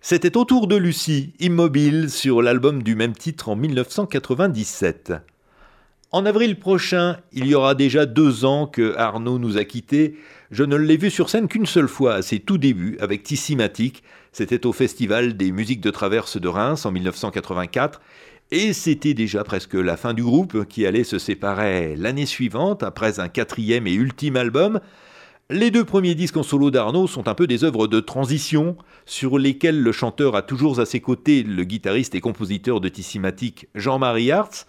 C'était 0.00 0.36
autour 0.36 0.68
de 0.68 0.76
Lucie, 0.76 1.32
Immobile, 1.40 2.10
sur 2.10 2.42
l'album 2.42 2.82
du 2.82 2.94
même 2.94 3.14
titre 3.14 3.48
en 3.48 3.56
1997. 3.56 5.12
En 6.10 6.24
avril 6.24 6.58
prochain, 6.58 7.18
il 7.32 7.46
y 7.46 7.54
aura 7.54 7.74
déjà 7.74 8.06
deux 8.06 8.46
ans 8.46 8.66
que 8.66 8.96
Arnaud 8.96 9.38
nous 9.38 9.58
a 9.58 9.64
quittés. 9.64 10.16
Je 10.50 10.64
ne 10.64 10.76
l'ai 10.76 10.96
vu 10.96 11.10
sur 11.10 11.28
scène 11.28 11.48
qu'une 11.48 11.66
seule 11.66 11.88
fois, 11.88 12.14
à 12.14 12.22
ses 12.22 12.38
tout 12.38 12.56
débuts, 12.56 12.96
avec 13.00 13.24
Tissimatic. 13.24 14.02
C'était 14.32 14.64
au 14.66 14.72
Festival 14.72 15.36
des 15.36 15.52
musiques 15.52 15.82
de 15.82 15.90
traverse 15.90 16.40
de 16.40 16.48
Reims 16.48 16.86
en 16.86 16.92
1984. 16.92 18.00
Et 18.50 18.72
c'était 18.72 19.12
déjà 19.12 19.44
presque 19.44 19.74
la 19.74 19.98
fin 19.98 20.14
du 20.14 20.22
groupe 20.22 20.64
qui 20.64 20.86
allait 20.86 21.04
se 21.04 21.18
séparer 21.18 21.96
l'année 21.96 22.24
suivante 22.24 22.82
après 22.82 23.20
un 23.20 23.28
quatrième 23.28 23.86
et 23.86 23.92
ultime 23.92 24.36
album. 24.36 24.80
Les 25.50 25.70
deux 25.70 25.84
premiers 25.84 26.14
disques 26.14 26.38
en 26.38 26.42
solo 26.42 26.70
d'Arnaud 26.70 27.06
sont 27.06 27.28
un 27.28 27.34
peu 27.34 27.46
des 27.46 27.62
œuvres 27.64 27.86
de 27.86 28.00
transition 28.00 28.78
sur 29.04 29.38
lesquelles 29.38 29.82
le 29.82 29.92
chanteur 29.92 30.34
a 30.34 30.40
toujours 30.40 30.80
à 30.80 30.86
ses 30.86 31.00
côtés 31.00 31.42
le 31.42 31.62
guitariste 31.64 32.14
et 32.14 32.22
compositeur 32.22 32.80
de 32.80 32.88
Tissimatic 32.88 33.68
Jean-Marie 33.74 34.32
Hartz. 34.32 34.66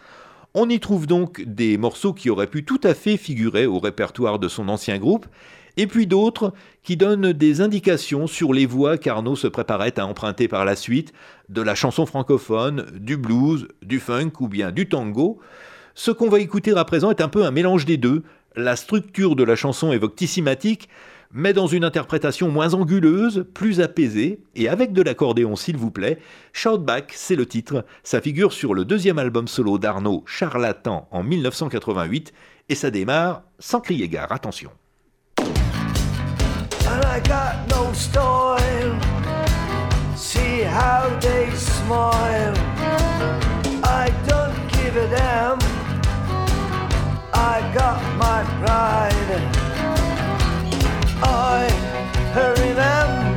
On 0.53 0.67
y 0.67 0.81
trouve 0.81 1.07
donc 1.07 1.41
des 1.45 1.77
morceaux 1.77 2.13
qui 2.13 2.29
auraient 2.29 2.47
pu 2.47 2.65
tout 2.65 2.81
à 2.83 2.93
fait 2.93 3.15
figurer 3.15 3.65
au 3.65 3.79
répertoire 3.79 4.39
de 4.39 4.49
son 4.49 4.67
ancien 4.67 4.97
groupe, 4.97 5.25
et 5.77 5.87
puis 5.87 6.07
d'autres 6.07 6.53
qui 6.83 6.97
donnent 6.97 7.31
des 7.31 7.61
indications 7.61 8.27
sur 8.27 8.51
les 8.51 8.65
voies 8.65 8.97
qu'Arnaud 8.97 9.37
se 9.37 9.47
préparait 9.47 9.97
à 9.97 10.05
emprunter 10.05 10.49
par 10.49 10.65
la 10.65 10.75
suite, 10.75 11.13
de 11.49 11.61
la 11.61 11.75
chanson 11.75 12.05
francophone, 12.05 12.85
du 12.93 13.17
blues, 13.17 13.67
du 13.81 13.99
funk 13.99 14.31
ou 14.39 14.47
bien 14.47 14.71
du 14.71 14.87
tango. 14.87 15.39
Ce 15.95 16.11
qu'on 16.11 16.29
va 16.29 16.39
écouter 16.39 16.75
à 16.77 16.85
présent 16.85 17.09
est 17.09 17.21
un 17.21 17.27
peu 17.27 17.43
un 17.43 17.51
mélange 17.51 17.85
des 17.85 17.97
deux. 17.97 18.23
La 18.55 18.75
structure 18.75 19.35
de 19.35 19.43
la 19.43 19.55
chanson 19.55 19.91
évoque 19.91 20.15
Tissimatic, 20.15 20.89
mais 21.31 21.53
dans 21.53 21.67
une 21.67 21.83
interprétation 21.83 22.49
moins 22.49 22.73
anguleuse, 22.73 23.45
plus 23.53 23.81
apaisée, 23.81 24.39
et 24.55 24.69
avec 24.69 24.93
de 24.93 25.01
l'accordéon 25.01 25.55
s'il 25.55 25.77
vous 25.77 25.91
plaît. 25.91 26.19
Shoutback, 26.53 27.13
c'est 27.15 27.35
le 27.35 27.45
titre. 27.45 27.85
Ça 28.03 28.21
figure 28.21 28.53
sur 28.53 28.73
le 28.73 28.85
deuxième 28.85 29.19
album 29.19 29.47
solo 29.47 29.77
d'Arnaud, 29.77 30.23
Charlatan, 30.25 31.07
en 31.11 31.23
1988, 31.23 32.33
et 32.69 32.75
ça 32.75 32.91
démarre 32.91 33.43
sans 33.59 33.81
crier 33.81 34.07
gare. 34.07 34.31
Attention. 34.31 34.71
See 40.39 40.61
how 40.61 41.03
they 41.19 41.51
smile. 41.51 42.55
I 43.83 44.05
don't 44.25 44.57
give 44.71 44.95
a 44.95 45.07
damn. 45.15 45.59
I 47.33 47.55
got 47.79 47.99
my 48.23 48.39
pride. 48.59 49.41
I 51.21 51.65
remember 52.61 53.28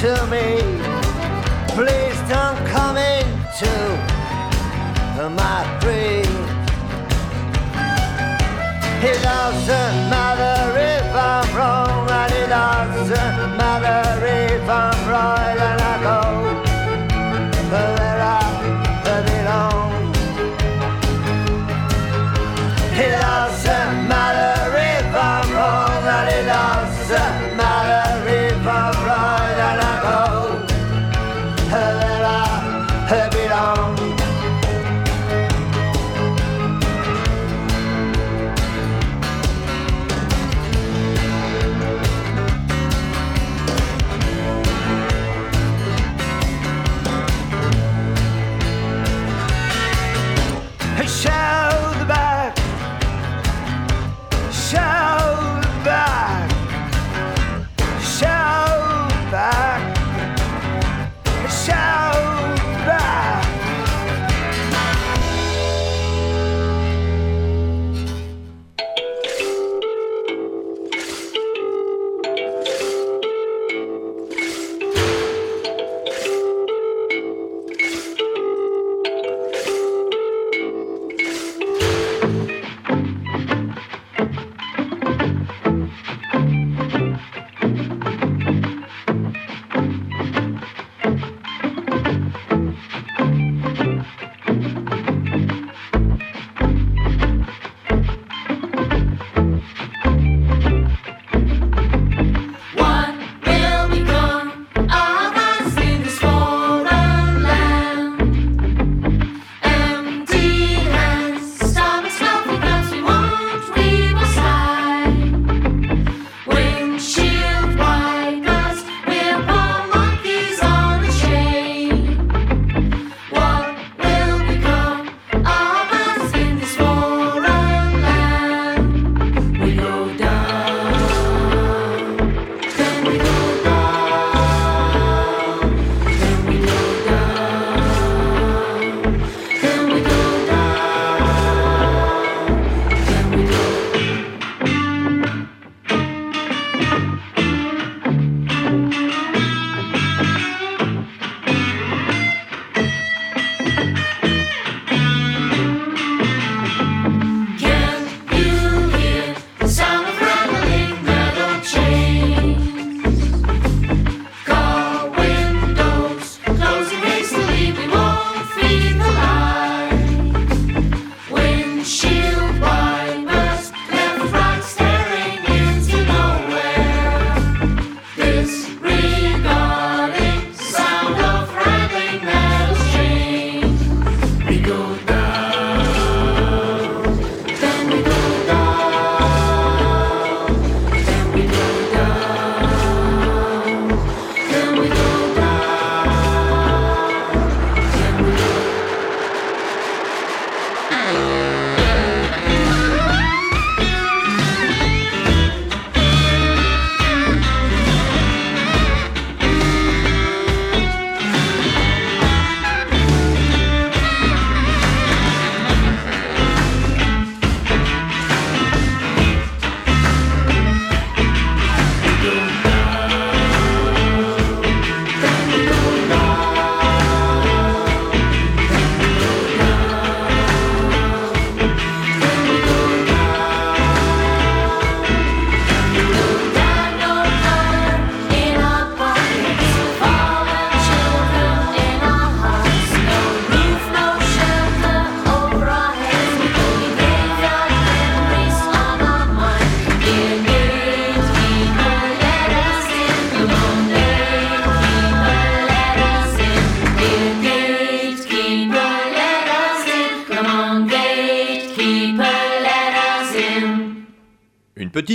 to 0.00 0.26
me. 0.26 0.60
Please 1.68 2.18
don't 2.28 2.60
come 2.66 2.98
into 2.98 3.72
my 5.30 5.78
dreams. 5.80 6.26
It 9.02 9.22
doesn't 9.22 9.96
matter 10.10 10.78
if 10.78 11.14
I'm 11.14 11.56
wrong, 11.56 12.10
and 12.10 12.32
it 12.32 12.48
doesn't 12.48 13.56
matter 13.56 14.26
if 14.26 14.68
I'm 14.68 15.08
right, 15.08 15.85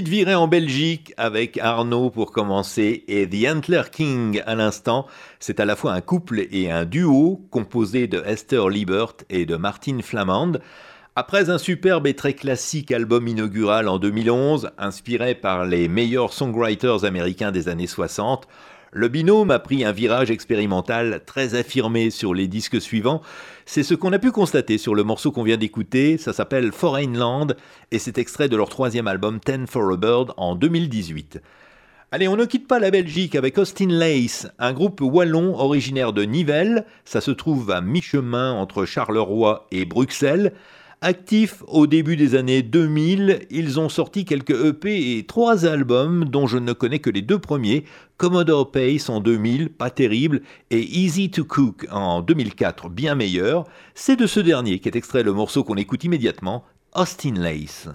petite 0.04 0.28
en 0.30 0.47
Belgique 0.47 1.14
avec 1.18 1.58
Arnaud 1.60 2.10
pour 2.10 2.32
commencer 2.32 3.04
et 3.08 3.30
The 3.30 3.47
Antler 3.56 3.84
King 3.91 4.41
à 4.47 4.56
l'instant. 4.56 5.06
C'est 5.39 5.60
à 5.60 5.66
la 5.66 5.76
fois 5.76 5.93
un 5.93 6.02
couple 6.02 6.47
et 6.52 6.72
un 6.72 6.86
duo 6.86 7.41
composé 7.52 8.08
de 8.08 8.24
Esther 8.26 8.70
Liebert 8.70 9.14
et 9.30 9.45
de 9.45 9.56
Martin 9.56 9.99
Flamand. 10.02 10.54
Après 11.16 11.49
un 11.49 11.58
superbe 11.58 12.08
et 12.08 12.16
très 12.16 12.34
classique 12.34 12.91
album 12.91 13.28
inaugural 13.28 13.88
en 13.88 13.99
2011, 13.99 14.72
inspiré 14.78 15.36
par 15.36 15.66
les 15.66 15.88
meilleurs 15.88 16.34
songwriters 16.34 17.04
américains 17.06 17.52
des 17.52 17.68
années 17.68 17.86
60, 17.86 18.47
le 18.94 19.08
binôme 19.08 19.52
a 19.52 19.60
pris 19.60 19.86
un 19.86 19.94
virage 19.94 20.32
expérimental 20.32 21.22
très 21.26 21.56
affirmé 21.56 22.10
sur 22.10 22.34
les 22.34 22.50
disques 22.50 22.82
suivants. 22.82 23.22
C'est 23.66 23.84
ce 23.84 23.94
qu'on 23.94 24.12
a 24.12 24.20
pu 24.20 24.32
constater 24.32 24.78
sur 24.78 24.96
le 24.96 25.06
morceau 25.06 25.32
qu'on 25.32 25.44
vient 25.44 25.56
d'écouter. 25.56 26.18
Ça 26.18 26.34
s'appelle 26.34 26.74
Foreign 26.74 27.18
Land 27.18 27.48
et 27.92 28.00
c'est 28.00 28.18
extrait 28.18 28.50
de 28.50 28.58
leur 28.58 28.68
troisième 28.68 29.08
album 29.08 29.39
Ten 29.39 29.66
for 29.66 29.94
a 29.94 29.96
Bird 29.96 30.34
en 30.36 30.56
2018. 30.56 31.42
Allez, 32.12 32.28
on 32.28 32.36
ne 32.36 32.44
quitte 32.44 32.68
pas 32.68 32.80
la 32.80 32.92
Belgique 32.92 33.36
avec 33.36 33.58
Austin 33.58 33.88
Lace, 33.88 34.50
un 34.60 34.74
groupe 34.74 35.00
wallon 35.00 35.58
originaire 35.58 36.12
de 36.12 36.24
Nivelles. 36.24 36.86
Ça 37.06 37.22
se 37.22 37.32
trouve 37.32 37.72
à 37.72 37.80
mi-chemin 37.80 38.52
entre 38.52 38.84
Charleroi 38.84 39.68
et 39.72 39.86
Bruxelles. 39.86 40.52
Actifs 41.04 41.64
au 41.66 41.88
début 41.88 42.16
des 42.16 42.36
années 42.36 42.62
2000, 42.62 43.48
ils 43.50 43.80
ont 43.80 43.89
sorti 43.89 44.24
quelques 44.24 44.52
EP 44.52 45.18
et 45.18 45.26
trois 45.26 45.66
albums 45.66 46.26
dont 46.26 46.46
je 46.46 46.60
ne 46.60 46.74
connais 46.74 47.00
que 47.00 47.10
les 47.10 47.24
deux 47.24 47.39
premiers, 47.39 47.86
Commodore 48.22 48.69
Pace 48.69 49.09
en 49.09 49.19
2000, 49.19 49.69
pas 49.72 49.89
terrible, 49.89 50.43
et 50.69 50.80
Easy 50.80 51.32
to 51.32 51.43
Cook 51.43 51.88
en 51.89 52.22
2004, 52.22 52.88
bien 52.88 53.15
meilleur. 53.15 53.65
C'est 53.95 54.15
de 54.15 54.28
ce 54.28 54.39
dernier 54.39 54.78
qu'est 54.78 54.95
extrait 54.95 55.24
le 55.24 55.34
morceau 55.34 55.63
qu'on 55.63 55.74
écoute 55.74 56.03
immédiatement, 56.03 56.63
Austin 56.93 57.34
Lace. 57.34 57.89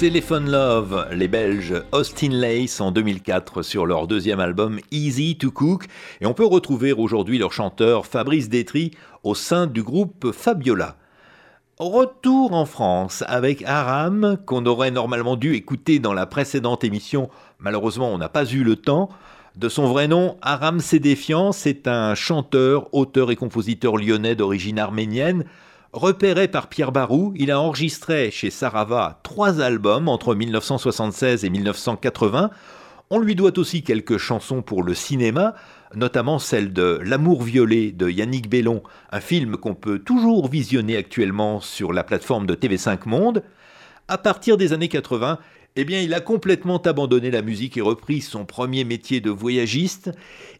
Telephone 0.00 0.50
Love, 0.50 1.08
les 1.12 1.28
Belges 1.28 1.74
Austin 1.92 2.30
Lace 2.30 2.80
en 2.80 2.90
2004 2.90 3.60
sur 3.60 3.84
leur 3.84 4.06
deuxième 4.06 4.40
album 4.40 4.80
Easy 4.90 5.36
to 5.36 5.50
Cook 5.50 5.88
et 6.22 6.26
on 6.26 6.32
peut 6.32 6.46
retrouver 6.46 6.94
aujourd'hui 6.94 7.36
leur 7.36 7.52
chanteur 7.52 8.06
Fabrice 8.06 8.48
Détry 8.48 8.92
au 9.24 9.34
sein 9.34 9.66
du 9.66 9.82
groupe 9.82 10.32
Fabiola. 10.32 10.96
Retour 11.78 12.54
en 12.54 12.64
France 12.64 13.24
avec 13.26 13.62
Aram 13.66 14.38
qu'on 14.46 14.64
aurait 14.64 14.90
normalement 14.90 15.36
dû 15.36 15.52
écouter 15.54 15.98
dans 15.98 16.14
la 16.14 16.24
précédente 16.24 16.82
émission, 16.82 17.28
malheureusement 17.58 18.10
on 18.10 18.16
n'a 18.16 18.30
pas 18.30 18.50
eu 18.50 18.64
le 18.64 18.76
temps. 18.76 19.10
De 19.56 19.68
son 19.68 19.86
vrai 19.86 20.08
nom, 20.08 20.38
Aram 20.40 20.80
Sédéfian, 20.80 21.52
c'est 21.52 21.86
un 21.86 22.14
chanteur, 22.14 22.88
auteur 22.94 23.30
et 23.30 23.36
compositeur 23.36 23.98
lyonnais 23.98 24.34
d'origine 24.34 24.78
arménienne. 24.78 25.44
Repéré 25.92 26.46
par 26.46 26.68
Pierre 26.68 26.92
Barou, 26.92 27.34
il 27.34 27.50
a 27.50 27.58
enregistré 27.58 28.30
chez 28.30 28.50
Sarava 28.50 29.18
trois 29.24 29.60
albums 29.60 30.08
entre 30.08 30.36
1976 30.36 31.44
et 31.44 31.50
1980. 31.50 32.50
On 33.10 33.18
lui 33.18 33.34
doit 33.34 33.58
aussi 33.58 33.82
quelques 33.82 34.16
chansons 34.16 34.62
pour 34.62 34.84
le 34.84 34.94
cinéma, 34.94 35.56
notamment 35.96 36.38
celle 36.38 36.72
de 36.72 37.00
L'amour 37.02 37.42
violet 37.42 37.90
de 37.90 38.08
Yannick 38.08 38.48
Bellon, 38.48 38.84
un 39.10 39.18
film 39.18 39.56
qu'on 39.56 39.74
peut 39.74 39.98
toujours 39.98 40.46
visionner 40.46 40.96
actuellement 40.96 41.60
sur 41.60 41.92
la 41.92 42.04
plateforme 42.04 42.46
de 42.46 42.54
TV5 42.54 43.08
Monde. 43.08 43.42
À 44.06 44.16
partir 44.16 44.56
des 44.56 44.72
années 44.72 44.86
80, 44.86 45.40
eh 45.74 45.84
bien, 45.84 46.00
il 46.00 46.14
a 46.14 46.20
complètement 46.20 46.78
abandonné 46.78 47.32
la 47.32 47.42
musique 47.42 47.76
et 47.76 47.80
repris 47.80 48.20
son 48.20 48.44
premier 48.44 48.84
métier 48.84 49.20
de 49.20 49.30
voyagiste. 49.30 50.12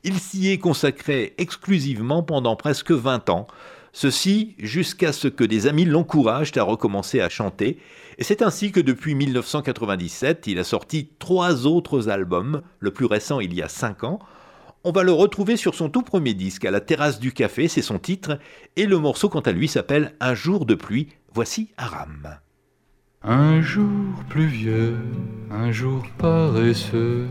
Il 0.02 0.18
s'y 0.18 0.50
est 0.50 0.58
consacré 0.58 1.34
exclusivement 1.38 2.24
pendant 2.24 2.56
presque 2.56 2.90
20 2.90 3.30
ans. 3.30 3.46
Ceci 3.93 4.55
jusqu'à 4.59 5.12
ce 5.12 5.28
que 5.28 5.45
des 5.45 5.66
amis 5.66 5.84
l'encouragent 5.84 6.57
à 6.57 6.62
recommencer 6.62 7.20
à 7.20 7.28
chanter. 7.28 7.78
Et 8.18 8.24
c'est 8.24 8.43
ainsi 8.43 8.70
que 8.70 8.80
depuis 8.80 9.14
1997, 9.14 10.47
il 10.47 10.59
a 10.59 10.64
sorti 10.64 11.11
trois 11.18 11.66
autres 11.66 12.09
albums, 12.09 12.62
le 12.78 12.93
plus 12.93 13.07
récent 13.07 13.41
il 13.41 13.55
y 13.55 13.62
a 13.62 13.68
5 13.68 14.05
ans. 14.05 14.20
On 14.84 14.93
va 14.93 15.03
le 15.03 15.12
retrouver 15.12 15.57
sur 15.57 15.74
son 15.74 15.91
tout 15.91 16.03
premier 16.03 16.34
disque, 16.34 16.64
à 16.64 16.70
la 16.70 16.80
terrasse 16.80 17.20
du 17.20 17.32
café, 17.32 17.68
c'est 17.68 17.82
son 17.82 17.99
titre, 17.99 18.38
et 18.76 18.86
le 18.86 18.99
morceau 18.99 19.28
quant 19.28 19.41
à 19.41 19.53
lui 19.53 19.68
s'appelle 19.68 20.14
Un 20.20 20.34
jour 20.34 20.64
de 20.64 20.74
pluie. 20.74 21.09
Voici 21.34 21.68
Aram. 21.76 22.38
Un 23.22 23.61
jour 23.61 24.24
pluvieux, 24.30 24.97
un 25.51 25.70
jour 25.70 26.03
paresseux. 26.16 27.28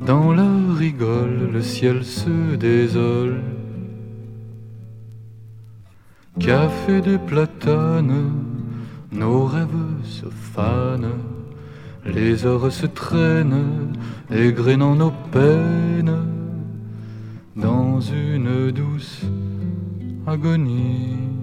Dans 0.00 0.32
la 0.32 0.48
rigole, 0.76 1.50
le 1.52 1.62
ciel 1.62 2.04
se 2.04 2.54
désole. 2.56 3.40
Café 6.38 7.00
des 7.00 7.16
platanes, 7.16 8.30
nos 9.10 9.46
rêves 9.46 10.04
se 10.04 10.26
fanent. 10.26 11.18
Les 12.04 12.44
heures 12.44 12.70
se 12.70 12.86
traînent, 12.86 13.94
égrénant 14.30 14.94
nos 14.94 15.12
peines. 15.32 16.26
Dans 17.56 18.00
une 18.00 18.70
douce 18.70 19.22
agonie. 20.26 21.35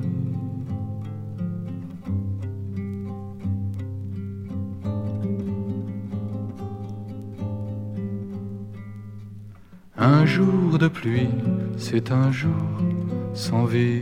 Un 10.05 10.25
jour 10.25 10.77
de 10.77 10.89
pluie, 10.89 11.29
c'est 11.77 12.11
un 12.11 12.29
jour 12.29 12.67
sans 13.33 13.63
vie. 13.63 14.01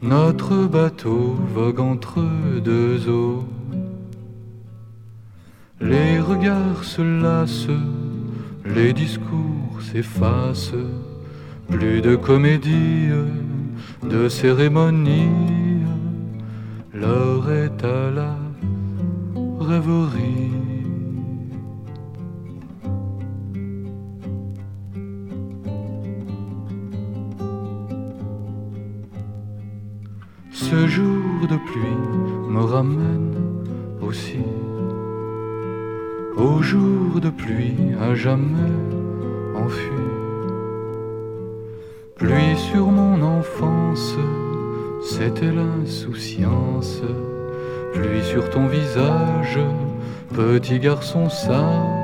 Notre 0.00 0.66
bateau 0.66 1.36
vogue 1.54 1.80
entre 1.80 2.22
deux 2.64 3.10
eaux. 3.10 3.44
Les 5.82 6.18
regards 6.18 6.82
se 6.82 7.02
lassent, 7.02 7.76
les 8.64 8.94
discours 8.94 9.82
s'effacent. 9.82 10.86
Plus 11.68 12.00
de 12.00 12.16
comédie, 12.16 13.10
de 14.02 14.30
cérémonie. 14.30 15.84
L'heure 16.94 17.50
est 17.50 17.84
à 17.84 18.10
la 18.10 18.34
rêverie. 19.60 20.59
Ce 30.70 30.86
jour 30.86 31.48
de 31.50 31.56
pluie 31.56 31.98
me 32.48 32.60
ramène 32.60 33.34
aussi 34.00 34.38
au 36.36 36.62
jour 36.62 37.20
de 37.20 37.28
pluie 37.28 37.74
à 38.00 38.14
jamais 38.14 38.76
enfui. 39.56 39.90
Pluie 42.14 42.56
sur 42.56 42.86
mon 42.86 43.20
enfance, 43.20 44.14
c'était 45.02 45.50
l'insouciance. 45.50 47.02
Pluie 47.92 48.22
sur 48.22 48.48
ton 48.50 48.68
visage, 48.68 49.58
petit 50.32 50.78
garçon 50.78 51.28
sage. 51.28 51.99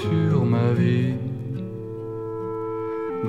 Sur 0.00 0.44
ma 0.44 0.72
vie 0.72 1.14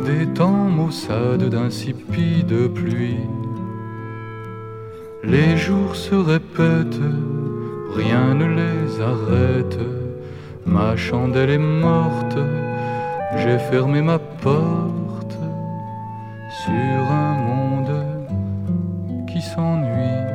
des 0.06 0.26
temps 0.34 0.70
maussades 0.80 1.50
d'insipide 1.50 2.74
pluie. 2.74 3.26
Les 5.24 5.56
jours 5.56 5.96
se 5.96 6.16
répètent, 6.16 7.10
rien 7.96 8.34
ne 8.34 8.48
les 8.62 9.02
arrête. 9.02 9.80
Ma 10.66 10.96
chandelle 10.96 11.52
est 11.52 11.68
morte, 11.86 12.38
j'ai 13.38 13.60
fermé 13.72 14.02
ma 14.02 14.20
porte 14.20 15.38
sur 16.64 17.06
un 17.26 17.34
monde 17.50 17.96
qui 19.30 19.42
s'ennuie. 19.42 20.33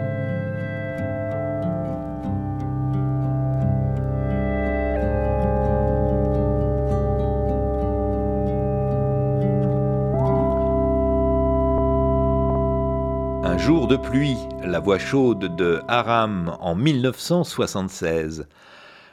Jour 13.68 13.86
de 13.86 13.96
pluie, 13.96 14.38
la 14.64 14.80
voix 14.80 14.98
chaude 14.98 15.54
de 15.54 15.82
Aram 15.88 16.56
en 16.58 16.74
1976. 16.74 18.46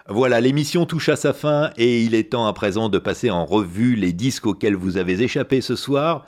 Voilà, 0.08 0.40
l'émission 0.40 0.86
touche 0.86 1.10
à 1.10 1.18
sa 1.18 1.34
fin 1.34 1.72
et 1.76 2.02
il 2.04 2.16
est 2.16 2.32
temps 2.32 2.48
à 2.48 2.54
présent 2.54 2.88
de 2.88 2.98
passer 2.98 3.30
en 3.30 3.44
revue 3.44 3.96
les 3.96 4.14
disques 4.14 4.48
auxquels 4.48 4.78
vous 4.78 4.96
avez 4.96 5.22
échappé 5.22 5.60
ce 5.60 5.76
soir. 5.76 6.26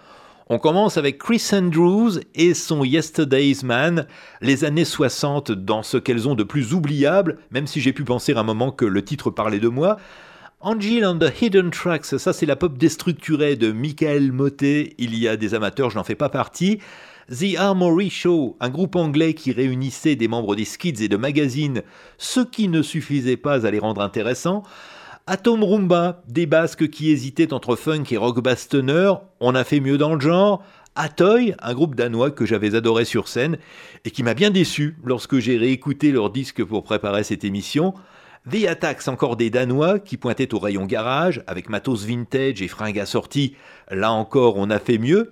On 0.49 0.59
commence 0.59 0.97
avec 0.97 1.19
Chris 1.19 1.41
Andrews 1.53 2.19
et 2.35 2.53
son 2.53 2.83
Yesterday's 2.83 3.63
Man, 3.63 4.05
les 4.41 4.65
années 4.65 4.83
60 4.83 5.53
dans 5.53 5.81
ce 5.81 5.95
qu'elles 5.95 6.27
ont 6.27 6.35
de 6.35 6.43
plus 6.43 6.73
oubliable, 6.73 7.37
même 7.51 7.65
si 7.65 7.79
j'ai 7.79 7.93
pu 7.93 8.03
penser 8.03 8.33
un 8.33 8.43
moment 8.43 8.71
que 8.71 8.83
le 8.83 9.05
titre 9.05 9.29
parlait 9.29 9.61
de 9.61 9.69
moi. 9.69 9.95
Angel 10.59 11.05
and 11.05 11.19
the 11.19 11.31
Hidden 11.41 11.69
Tracks, 11.69 12.03
ça 12.03 12.33
c'est 12.33 12.45
la 12.45 12.57
pop 12.57 12.77
déstructurée 12.77 13.55
de 13.55 13.71
Michael 13.71 14.33
Motet, 14.33 14.95
il 14.97 15.17
y 15.17 15.29
a 15.29 15.37
des 15.37 15.53
amateurs, 15.53 15.91
je 15.91 15.95
n'en 15.95 16.03
fais 16.03 16.15
pas 16.15 16.27
partie. 16.27 16.79
The 17.29 17.57
Armory 17.57 18.09
Show, 18.09 18.55
un 18.61 18.69
groupe 18.69 18.95
anglais 18.95 19.33
qui 19.33 19.51
réunissait 19.51 20.15
des 20.15 20.29
membres 20.29 20.55
des 20.55 20.63
skids 20.63 21.03
et 21.03 21.09
de 21.09 21.17
magazines, 21.17 21.81
ce 22.17 22.39
qui 22.39 22.69
ne 22.69 22.81
suffisait 22.81 23.35
pas 23.35 23.65
à 23.65 23.71
les 23.71 23.79
rendre 23.79 23.99
intéressants. 23.99 24.63
Atom 25.25 25.61
Rumba, 25.61 26.23
des 26.29 26.45
basques 26.45 26.89
qui 26.89 27.11
hésitaient 27.11 27.51
entre 27.51 27.75
funk 27.75 28.05
et 28.11 28.17
rock 28.17 28.41
bastonner, 28.41 29.11
on 29.41 29.55
a 29.55 29.65
fait 29.65 29.81
mieux 29.81 29.97
dans 29.97 30.15
le 30.15 30.21
genre. 30.21 30.63
Atoy, 30.95 31.53
un 31.59 31.73
groupe 31.73 31.95
danois 31.95 32.31
que 32.31 32.45
j'avais 32.45 32.75
adoré 32.75 33.03
sur 33.03 33.27
scène 33.27 33.57
et 34.05 34.11
qui 34.11 34.23
m'a 34.23 34.33
bien 34.33 34.49
déçu 34.49 34.95
lorsque 35.03 35.37
j'ai 35.39 35.57
réécouté 35.57 36.13
leur 36.13 36.29
disque 36.29 36.63
pour 36.63 36.83
préparer 36.83 37.25
cette 37.25 37.43
émission. 37.43 37.93
The 38.49 38.67
Attacks, 38.69 39.09
encore 39.09 39.35
des 39.35 39.49
Danois 39.49 39.99
qui 39.99 40.15
pointaient 40.15 40.53
au 40.53 40.59
rayon 40.59 40.85
garage 40.85 41.43
avec 41.45 41.69
matos 41.69 42.05
vintage 42.05 42.61
et 42.61 42.69
fringues 42.69 42.99
assorties. 42.99 43.57
Là 43.91 44.13
encore, 44.13 44.55
on 44.55 44.69
a 44.69 44.79
fait 44.79 44.97
mieux. 44.97 45.31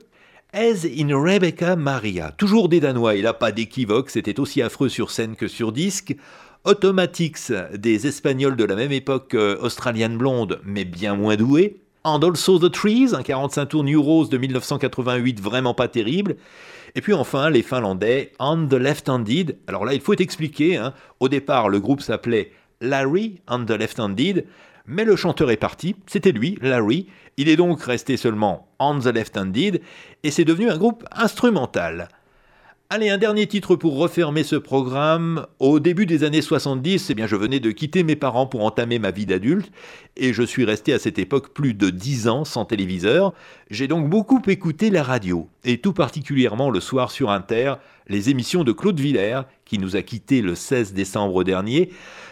As 0.57 0.85
in 0.85 1.09
Rebecca 1.11 1.75
Maria, 1.75 2.31
toujours 2.31 2.69
des 2.69 2.79
Danois, 2.79 3.15
et 3.15 3.21
là 3.21 3.33
pas 3.33 3.51
d'équivoque, 3.51 4.09
c'était 4.09 4.39
aussi 4.39 4.61
affreux 4.61 4.87
sur 4.87 5.11
scène 5.11 5.35
que 5.35 5.49
sur 5.49 5.73
disque. 5.73 6.15
Automatics, 6.63 7.51
des 7.73 8.07
Espagnols 8.07 8.55
de 8.55 8.63
la 8.63 8.77
même 8.77 8.93
époque 8.93 9.35
Australian 9.35 10.11
Blonde, 10.11 10.61
mais 10.63 10.85
bien 10.85 11.13
moins 11.13 11.35
doués. 11.35 11.81
And 12.05 12.21
Also 12.21 12.57
the 12.57 12.71
Trees, 12.71 13.13
un 13.13 13.21
45 13.21 13.65
tours 13.65 13.83
New 13.83 14.01
Rose 14.01 14.29
de 14.29 14.37
1988, 14.37 15.41
vraiment 15.41 15.73
pas 15.73 15.89
terrible. 15.89 16.37
Et 16.95 17.01
puis 17.01 17.11
enfin, 17.11 17.49
les 17.49 17.61
Finlandais, 17.61 18.31
On 18.39 18.65
the 18.65 18.75
Left-Handed. 18.75 19.57
Alors 19.67 19.83
là, 19.83 19.93
il 19.93 19.99
faut 19.99 20.13
expliquer, 20.13 20.77
hein. 20.77 20.93
au 21.19 21.27
départ, 21.27 21.67
le 21.67 21.81
groupe 21.81 21.99
s'appelait 21.99 22.53
Larry 22.79 23.41
On 23.49 23.65
the 23.65 23.71
Left-Handed, 23.71 24.45
mais 24.87 25.03
le 25.03 25.17
chanteur 25.17 25.51
est 25.51 25.57
parti, 25.57 25.97
c'était 26.07 26.31
lui, 26.31 26.57
Larry. 26.61 27.07
Il 27.37 27.49
est 27.49 27.57
donc 27.57 27.83
resté 27.83 28.15
seulement 28.15 28.69
On 28.79 28.97
the 28.97 29.07
Left-Handed, 29.07 29.81
et 30.23 30.31
c'est 30.31 30.45
devenu 30.45 30.69
un 30.69 30.77
groupe 30.77 31.03
instrumental. 31.11 32.07
Allez, 32.89 33.09
un 33.09 33.17
dernier 33.17 33.45
titre 33.45 33.75
pour 33.75 33.97
refermer 33.97 34.43
ce 34.43 34.55
programme. 34.55 35.45
Au 35.59 35.81
début 35.81 36.05
des 36.05 36.23
années 36.23 36.41
70, 36.41 37.09
eh 37.09 37.13
bien, 37.13 37.27
je 37.27 37.35
venais 37.35 37.59
de 37.59 37.71
quitter 37.71 38.03
mes 38.03 38.15
parents 38.15 38.45
pour 38.45 38.63
entamer 38.63 38.99
ma 38.99 39.11
vie 39.11 39.25
d'adulte, 39.25 39.69
et 40.15 40.31
je 40.31 40.43
suis 40.43 40.63
resté 40.63 40.93
à 40.93 40.99
cette 40.99 41.19
époque 41.19 41.53
plus 41.53 41.73
de 41.73 41.89
10 41.89 42.29
ans 42.29 42.45
sans 42.45 42.63
téléviseur. 42.63 43.33
J'ai 43.69 43.89
donc 43.89 44.09
beaucoup 44.09 44.41
écouté 44.47 44.89
la 44.89 45.03
radio, 45.03 45.49
et 45.65 45.79
tout 45.79 45.93
particulièrement 45.93 46.69
le 46.69 46.79
soir 46.79 47.11
sur 47.11 47.31
Inter, 47.31 47.73
les 48.07 48.29
émissions 48.29 48.63
de 48.63 48.71
Claude 48.71 48.99
Villers, 48.99 49.41
qui 49.65 49.77
nous 49.77 49.97
a 49.97 50.03
quittés 50.03 50.41
le 50.41 50.55
16 50.55 50.93
décembre 50.93 51.43
dernier. 51.43 51.89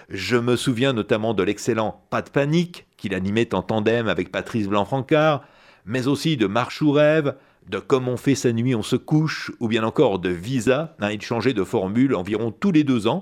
Je 0.08 0.38
me 0.38 0.56
souviens 0.56 0.93
notamment 0.93 1.34
de 1.34 1.43
l'excellent 1.43 2.01
Pas 2.10 2.22
de 2.22 2.30
panique, 2.30 2.86
qu'il 3.04 3.14
animait 3.14 3.54
en 3.54 3.62
tandem 3.62 4.08
avec 4.08 4.32
Patrice 4.32 4.70
Blanc-Francard, 4.70 5.43
mais 5.86 6.08
aussi 6.08 6.38
de 6.38 6.47
Marche 6.47 6.82
ou 6.82 6.93
rêve, 6.93 7.36
de 7.70 7.80
Comme 7.80 8.08
on 8.08 8.16
fait 8.16 8.34
sa 8.34 8.54
nuit, 8.54 8.76
on 8.76 8.82
se 8.82 8.95
couche, 8.95 9.51
ou 9.60 9.68
bien 9.68 9.84
encore 9.84 10.20
de 10.20 10.30
Visa. 10.30 10.95
Hein, 11.01 11.12
il 11.12 11.22
changeait 11.22 11.51
de 11.51 11.66
formule 11.66 12.16
environ 12.16 12.54
tous 12.58 12.72
les 12.72 12.86
deux 12.86 13.08
ans. 13.08 13.22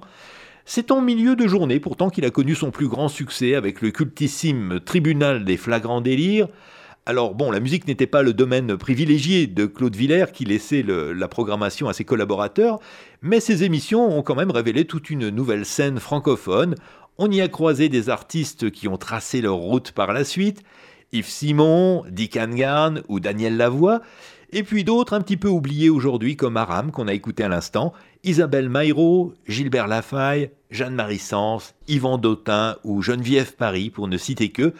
C'est 0.65 0.91
en 0.91 1.01
milieu 1.01 1.35
de 1.35 1.47
journée 1.47 1.79
pourtant 1.79 2.11
qu'il 2.11 2.25
a 2.25 2.29
connu 2.29 2.53
son 2.53 2.69
plus 2.69 2.87
grand 2.87 3.07
succès 3.07 3.55
avec 3.55 3.81
le 3.81 3.89
cultissime 3.89 4.79
Tribunal 4.85 5.45
des 5.45 5.57
flagrants 5.57 6.01
délires. 6.01 6.47
Alors 7.07 7.33
bon, 7.33 7.49
la 7.49 7.59
musique 7.59 7.87
n'était 7.87 8.05
pas 8.05 8.21
le 8.21 8.31
domaine 8.31 8.77
privilégié 8.77 9.47
de 9.47 9.65
Claude 9.65 9.95
Villers 9.95 10.31
qui 10.31 10.45
laissait 10.45 10.85
la 10.87 11.27
programmation 11.27 11.89
à 11.89 11.93
ses 11.93 12.05
collaborateurs, 12.05 12.79
mais 13.23 13.39
ses 13.39 13.63
émissions 13.63 14.15
ont 14.15 14.21
quand 14.21 14.35
même 14.35 14.51
révélé 14.51 14.85
toute 14.85 15.09
une 15.09 15.29
nouvelle 15.29 15.65
scène 15.65 15.99
francophone. 15.99 16.75
On 17.17 17.29
y 17.29 17.41
a 17.41 17.47
croisé 17.47 17.89
des 17.89 18.09
artistes 18.09 18.71
qui 18.71 18.87
ont 18.87 18.97
tracé 18.97 19.41
leur 19.41 19.55
route 19.55 19.91
par 19.91 20.13
la 20.13 20.23
suite, 20.23 20.63
Yves 21.11 21.27
Simon, 21.27 22.03
Dick 22.09 22.37
Angarn 22.37 23.03
ou 23.09 23.19
Daniel 23.19 23.57
Lavoie, 23.57 24.01
et 24.53 24.63
puis 24.63 24.83
d'autres 24.83 25.13
un 25.13 25.21
petit 25.21 25.37
peu 25.37 25.49
oubliés 25.49 25.89
aujourd'hui 25.89 26.35
comme 26.35 26.57
Aram 26.57 26.91
qu'on 26.91 27.07
a 27.07 27.13
écouté 27.13 27.43
à 27.43 27.49
l'instant, 27.49 27.93
Isabelle 28.23 28.69
Maillot, 28.69 29.33
Gilbert 29.45 29.87
Lafaille, 29.87 30.51
Jeanne-Marie 30.71 31.19
Sens, 31.19 31.75
Yvan 31.87 32.17
Dautin 32.17 32.77
ou 32.83 33.01
Geneviève 33.01 33.55
Paris 33.55 33.89
pour 33.89 34.07
ne 34.07 34.17
citer 34.17 34.49
que. 34.49 34.73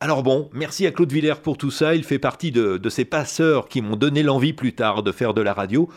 Alors 0.00 0.22
bon, 0.22 0.50
merci 0.52 0.86
à 0.86 0.90
Claude 0.90 1.12
Villers 1.12 1.40
pour 1.42 1.58
tout 1.58 1.70
ça, 1.70 1.94
il 1.94 2.04
fait 2.04 2.18
partie 2.18 2.50
de 2.50 2.88
ces 2.88 3.04
passeurs 3.04 3.68
qui 3.68 3.82
m'ont 3.82 3.96
donné 3.96 4.22
l'envie 4.22 4.52
plus 4.52 4.74
tard 4.74 5.02
de 5.02 5.12
faire 5.12 5.34
de 5.34 5.42
la 5.42 5.52
radio. 5.52 5.88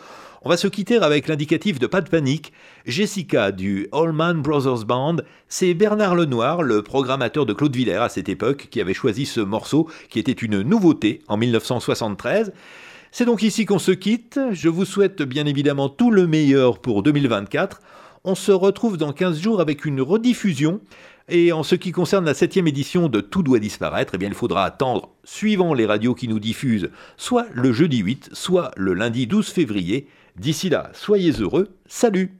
On 0.42 0.48
va 0.48 0.56
se 0.56 0.68
quitter 0.68 0.98
avec 0.98 1.26
l'indicatif 1.26 1.80
de 1.80 1.88
Pas 1.88 2.00
de 2.00 2.08
panique. 2.08 2.52
Jessica 2.86 3.50
du 3.50 3.88
Allman 3.90 4.34
Brothers 4.34 4.84
Band, 4.84 5.16
c'est 5.48 5.74
Bernard 5.74 6.14
Lenoir, 6.14 6.62
le 6.62 6.82
programmateur 6.82 7.44
de 7.44 7.52
Claude 7.52 7.74
Villers 7.74 7.96
à 7.96 8.08
cette 8.08 8.28
époque, 8.28 8.68
qui 8.70 8.80
avait 8.80 8.94
choisi 8.94 9.26
ce 9.26 9.40
morceau 9.40 9.88
qui 10.08 10.20
était 10.20 10.30
une 10.30 10.62
nouveauté 10.62 11.22
en 11.26 11.36
1973. 11.36 12.52
C'est 13.10 13.24
donc 13.24 13.42
ici 13.42 13.66
qu'on 13.66 13.80
se 13.80 13.90
quitte. 13.90 14.38
Je 14.52 14.68
vous 14.68 14.84
souhaite 14.84 15.22
bien 15.22 15.44
évidemment 15.44 15.88
tout 15.88 16.12
le 16.12 16.28
meilleur 16.28 16.78
pour 16.78 17.02
2024. 17.02 17.80
On 18.22 18.36
se 18.36 18.52
retrouve 18.52 18.96
dans 18.96 19.12
15 19.12 19.40
jours 19.40 19.60
avec 19.60 19.84
une 19.84 20.00
rediffusion. 20.00 20.80
Et 21.28 21.50
en 21.52 21.64
ce 21.64 21.74
qui 21.74 21.90
concerne 21.90 22.24
la 22.24 22.32
septième 22.32 22.68
édition 22.68 23.08
de 23.08 23.20
Tout 23.20 23.42
doit 23.42 23.58
disparaître, 23.58 24.12
eh 24.14 24.18
bien, 24.18 24.28
il 24.28 24.34
faudra 24.34 24.64
attendre, 24.64 25.10
suivant 25.24 25.74
les 25.74 25.84
radios 25.84 26.14
qui 26.14 26.26
nous 26.26 26.38
diffusent, 26.38 26.90
soit 27.18 27.46
le 27.52 27.72
jeudi 27.72 27.98
8, 27.98 28.30
soit 28.32 28.70
le 28.76 28.94
lundi 28.94 29.26
12 29.26 29.48
février. 29.48 30.06
D'ici 30.38 30.68
là, 30.68 30.90
soyez 30.94 31.32
heureux. 31.32 31.68
Salut 31.86 32.38